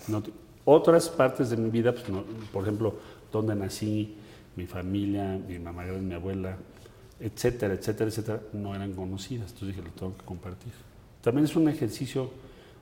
[0.09, 0.22] No
[0.64, 2.94] otras partes de mi vida, pues, no, por ejemplo,
[3.32, 4.14] dónde nací,
[4.54, 6.56] mi familia, mi mamá grande, mi abuela,
[7.20, 9.50] etcétera, etcétera, etcétera, no eran conocidas.
[9.52, 10.72] Entonces dije, lo tengo que compartir.
[11.22, 12.30] También es un ejercicio,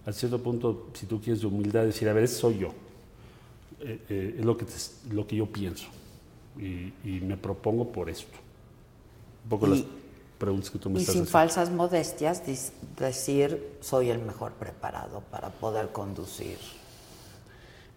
[0.04, 2.68] a cierto punto, si tú quieres, de humildad, decir, a ver, soy yo.
[3.80, 5.86] Eh, eh, es lo que, te- lo que yo pienso.
[6.58, 8.36] Y, y me propongo por esto.
[9.44, 9.84] Un poco Y- las
[10.38, 11.30] preguntas que tú me y estás sin haciendo.
[11.30, 12.42] falsas modestias
[12.98, 16.58] decir soy el mejor preparado para poder conducir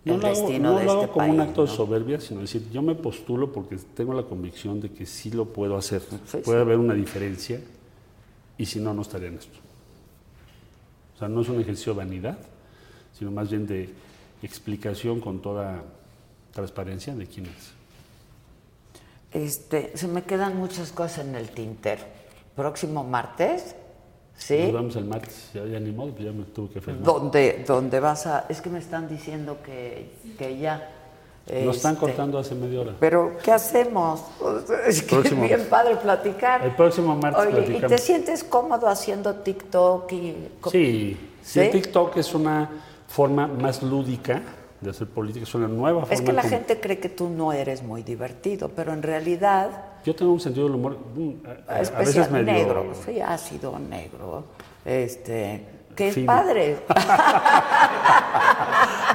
[0.06, 1.34] No el lo hago, destino no de lo este hago como país.
[1.34, 1.76] un acto de ¿no?
[1.76, 5.76] soberbia, sino decir, yo me postulo porque tengo la convicción de que sí lo puedo
[5.78, 6.02] hacer.
[6.02, 6.62] Sí, Puede sí.
[6.62, 7.60] haber una diferencia
[8.58, 9.58] y si no, no estaría en esto.
[11.16, 12.38] O sea, no es un ejercicio de vanidad,
[13.18, 13.90] sino más bien de
[14.42, 15.84] explicación con toda
[16.54, 17.80] transparencia de quién es.
[19.32, 22.02] Este, se me quedan muchas cosas en el tintero.
[22.56, 23.76] Próximo martes,
[24.36, 24.64] ¿sí?
[24.64, 27.04] Nos vemos el martes, ya, ya ni modo, pues ya me tuve que frenar.
[27.04, 28.46] ¿Dónde, dónde vas a...?
[28.50, 30.96] Es que me están diciendo que, que ya...
[31.66, 32.96] Nos están este, cortando hace media hora.
[33.00, 34.24] Pero, ¿qué hacemos?
[34.86, 35.44] Es que Próximo.
[35.46, 36.64] es bien padre platicar.
[36.64, 37.90] El próximo martes Oye, ¿y platicamos.
[37.90, 40.12] te sientes cómodo haciendo TikTok?
[40.12, 40.36] Y...
[40.72, 41.62] Sí, ¿Sí?
[41.62, 42.70] sí, TikTok es una
[43.10, 44.42] forma más lúdica
[44.80, 46.14] de hacer política, es una nueva forma.
[46.14, 49.70] Es que la como- gente cree que tú no eres muy divertido, pero en realidad
[50.06, 51.32] Yo tengo un sentido del humor mm,
[51.68, 52.54] a, veces medio...
[52.54, 54.46] negro, sí, ácido negro,
[54.86, 56.78] este, que es padre.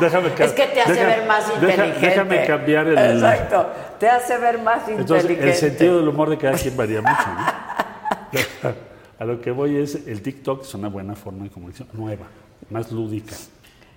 [0.00, 2.00] Déjame es que te hace ver más inteligente.
[2.00, 2.98] déjame cambiar el...
[2.98, 3.66] Exacto,
[3.98, 5.50] te hace ver más Entonces, inteligente.
[5.50, 8.74] el sentido del humor de cada quien varía mucho, ¿no?
[9.20, 12.26] A lo que voy es, el TikTok es una buena forma de comunicación, nueva,
[12.68, 13.36] más lúdica.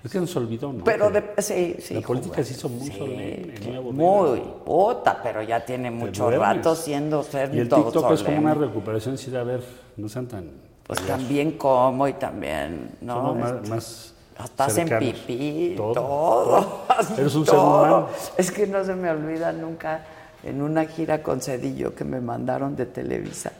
[0.03, 0.83] Es que nos olvidó, ¿no?
[0.83, 1.95] Pero de, sí, sí.
[1.95, 2.45] La política joven.
[2.45, 7.59] se hizo muy Sí, solemne, muy puta, pero ya tiene mucho rato siendo ser Y
[7.59, 8.67] el todo TikTok es como una solemne.
[8.67, 9.63] recuperación, decir, a ver,
[9.97, 10.49] no sean tan...
[10.85, 13.15] Pues también como y también, ¿no?
[13.15, 15.93] Somos más, más Hasta hacen pipí, todo.
[15.93, 16.83] Todo.
[17.17, 17.77] Eres un ser todo.
[17.79, 18.07] humano.
[18.37, 20.05] Es que no se me olvida nunca
[20.43, 23.51] en una gira con Cedillo que me mandaron de Televisa.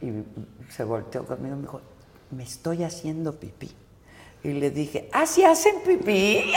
[0.00, 0.10] Y
[0.72, 1.80] se volteó conmigo y me dijo,
[2.30, 3.70] me estoy haciendo pipí.
[4.42, 6.44] Y le dije, ¿ah, sí hacen pipí?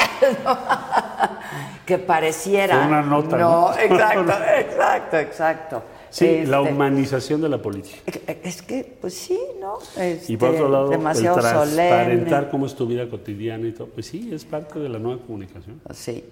[1.86, 2.78] que pareciera.
[2.78, 3.78] Fue una nota, No, ¿no?
[3.78, 5.84] exacto, exacto, exacto.
[6.10, 7.98] Sí, la Este, humanización de la política.
[8.44, 9.80] Es que, pues sí, ¿no?
[10.28, 12.50] Y por Este, otro lado, demasiado el transparentar solemne.
[12.52, 15.82] cómo es tu vida cotidiana y todo, pues sí, es parte de la nueva comunicación.
[15.92, 16.24] Sí.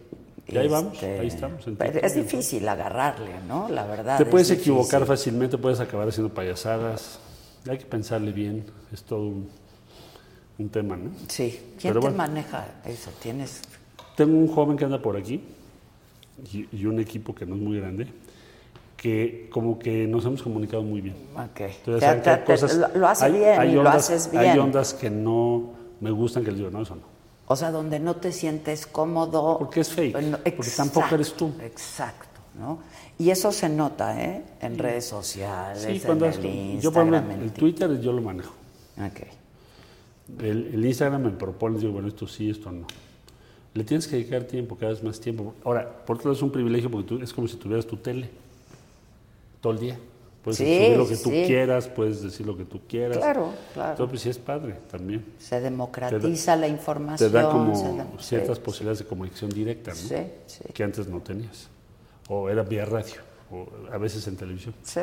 [0.48, 3.70] Y ahí vamos, ahí estamos, pero es difícil agarrarle, ¿no?
[3.70, 4.18] La verdad.
[4.18, 4.74] Te es puedes difícil.
[4.74, 7.20] equivocar fácilmente, puedes acabar haciendo payasadas.
[7.70, 9.50] Hay que pensarle bien, es todo un,
[10.62, 11.12] un tema, ¿no?
[11.28, 11.60] Sí.
[11.80, 12.18] ¿Quién Pero te bueno.
[12.18, 13.12] maneja eso?
[13.22, 13.62] ¿Tienes...?
[14.16, 15.42] Tengo un joven que anda por aquí
[16.54, 18.08] y, y un equipo que no es muy grande,
[18.98, 21.16] que como que nos hemos comunicado muy bien.
[21.36, 21.62] Ok.
[21.62, 23.96] Entonces, Te- hay te- te- cosas- lo, lo hace hay- bien hay y lo ondas-
[23.96, 24.44] haces bien.
[24.44, 25.72] Hay ondas que no
[26.02, 27.02] me gustan que les digo, no, eso no.
[27.48, 29.58] O sea, donde no te sientes cómodo.
[29.60, 31.52] Porque es fake, Bueno, porque tampoco eres tú.
[31.62, 32.80] Exacto, ¿no?
[33.18, 34.44] Y eso se nota, ¿eh?
[34.62, 38.54] En redes sociales, Sí, en el Instagram, yo por ejemplo, el Twitter yo lo manejo.
[38.98, 39.28] Ok.
[40.40, 42.86] El, el Instagram me propone, digo, bueno, esto sí, esto no.
[43.74, 45.54] Le tienes que dedicar tiempo, cada vez más tiempo.
[45.64, 48.30] Ahora, por otro lado es un privilegio porque tú, es como si tuvieras tu tele
[49.62, 50.00] todo el día.
[50.44, 51.44] Puedes Sí, subir lo que tú sí.
[51.46, 53.18] quieras, puedes decir lo que tú quieras.
[53.18, 53.92] Claro, claro.
[53.92, 55.24] Entonces, pues sí es padre también.
[55.38, 57.32] Se democratiza la Te información.
[57.32, 57.76] da como
[58.20, 59.98] ciertas sí, posibilidades de comunicación directa, ¿no?
[59.98, 60.16] Sí,
[60.48, 60.64] sí.
[60.74, 61.68] Que antes no tenías.
[62.28, 63.22] O era vía radio,
[63.52, 64.74] o a veces en televisión.
[64.84, 65.02] Sí,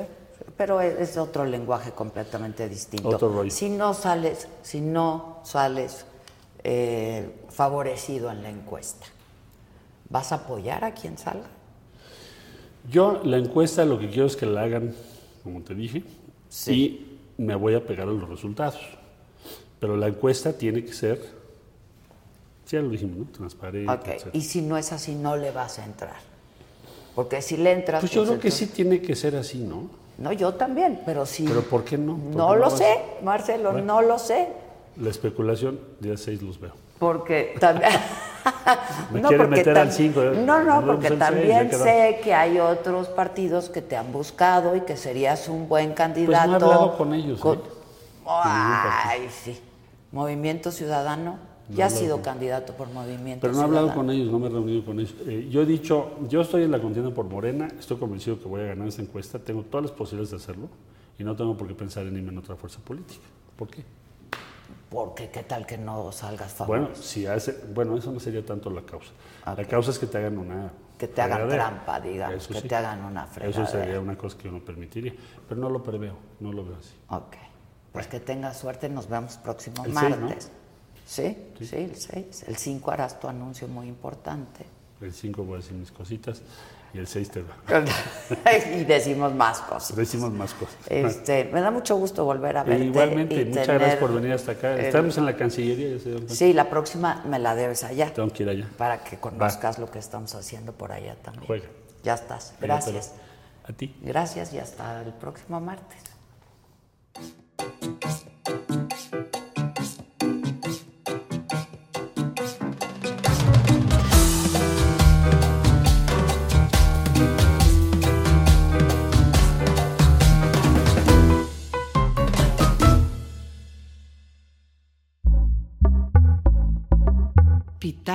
[0.57, 3.09] pero es, otro lenguaje completamente distinto.
[3.09, 3.51] Otro rollo.
[3.51, 6.05] Si no sales, si no sales
[6.65, 9.07] eh, favorecido en la encuesta,
[10.09, 11.49] ¿vas a apoyar a quien salga?
[12.91, 14.95] Yo la encuesta lo que quiero es que la hagan,
[15.45, 16.03] como te dije,
[16.49, 16.73] Sí.
[17.37, 18.81] y me voy a pegar a los resultados.
[19.79, 21.21] Pero la encuesta tiene que ser,
[22.67, 23.25] ya lo dijimos, ¿no?
[23.27, 24.31] Transparente, Ok, etcétera.
[24.33, 26.17] y si no es así, no le vas a entrar.
[27.19, 27.99] Porque si le entras...
[28.01, 29.91] Pues yo creo que sí tiene que ser así, ¿no?
[30.19, 31.45] No, yo también, pero sí.
[31.49, 32.17] Pero ¿por qué no?
[32.17, 32.79] ¿Por No qué lo vas?
[32.79, 33.87] sé, Marcelo, Bueno.
[33.95, 34.47] no lo sé.
[34.99, 36.75] La especulación, día 6 los veo.
[37.01, 37.91] Porque también.
[39.11, 40.45] Me quiere meter al tam- cinco, ¿eh?
[40.47, 44.83] No, no, porque seis, también sé que hay otros partidos que te han buscado y
[44.83, 46.51] que serías un buen candidato.
[46.53, 47.63] Pues hablado con ellos, Con- ¿eh?
[48.29, 49.61] Ay, sí.
[50.13, 51.48] Movimiento Ciudadano.
[51.69, 54.47] Ya hablado sido con- candidato por Movimiento Pero no he hablado con ellos, no me
[54.47, 55.15] he reunido con ellos.
[55.27, 58.63] Eh, yo he dicho, yo estoy en la contienda por Morena, estoy convencido que voy
[58.63, 60.69] a ganar esta encuesta, tengo todas las posibilidades de hacerlo
[61.19, 63.21] y no tengo por qué pensar en irme en otra fuerza política.
[63.57, 63.85] ¿Por qué?
[64.91, 66.87] Porque qué tal que no salgas favorito.
[66.89, 69.11] Bueno, si hace, bueno, eso no sería tanto la causa.
[69.45, 71.69] La causa es que te hagan una Que te hagan fregadera.
[71.71, 73.67] trampa, digamos, Eso que te hagan una Eso fregadera.
[73.67, 75.13] sería una cosa que yo no permitiría,
[75.47, 76.95] pero no lo preveo, no lo veo así.
[77.11, 77.37] Ok.
[77.93, 80.51] Pues que tengas suerte, nos vemos próximo El martes.
[81.09, 81.35] ¿Sí?
[81.59, 82.45] sí, el 6.
[82.49, 84.67] El 5 harás tu anuncio muy importante.
[85.01, 86.43] El 5 voy a decir mis cositas
[86.93, 87.55] y el 6 te va.
[88.77, 89.97] y decimos más cosas.
[89.97, 90.77] Decimos más cosas.
[90.87, 92.85] Este, me da mucho gusto volver a verte.
[92.85, 94.75] Igualmente, y muchas gracias por venir hasta acá.
[94.75, 95.97] el- Estamos en la Cancillería.
[96.29, 98.13] Sí, la próxima me la debes allá.
[98.13, 98.69] Tengo que ir allá.
[98.77, 101.47] Para que conozcas lo que estamos haciendo por allá también.
[101.47, 101.69] Juega.
[102.03, 102.53] Ya estás.
[102.61, 103.15] Gracias.
[103.65, 103.97] A ti.
[104.03, 106.03] Gracias y hasta el próximo martes.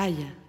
[0.03, 0.42] Pitaya.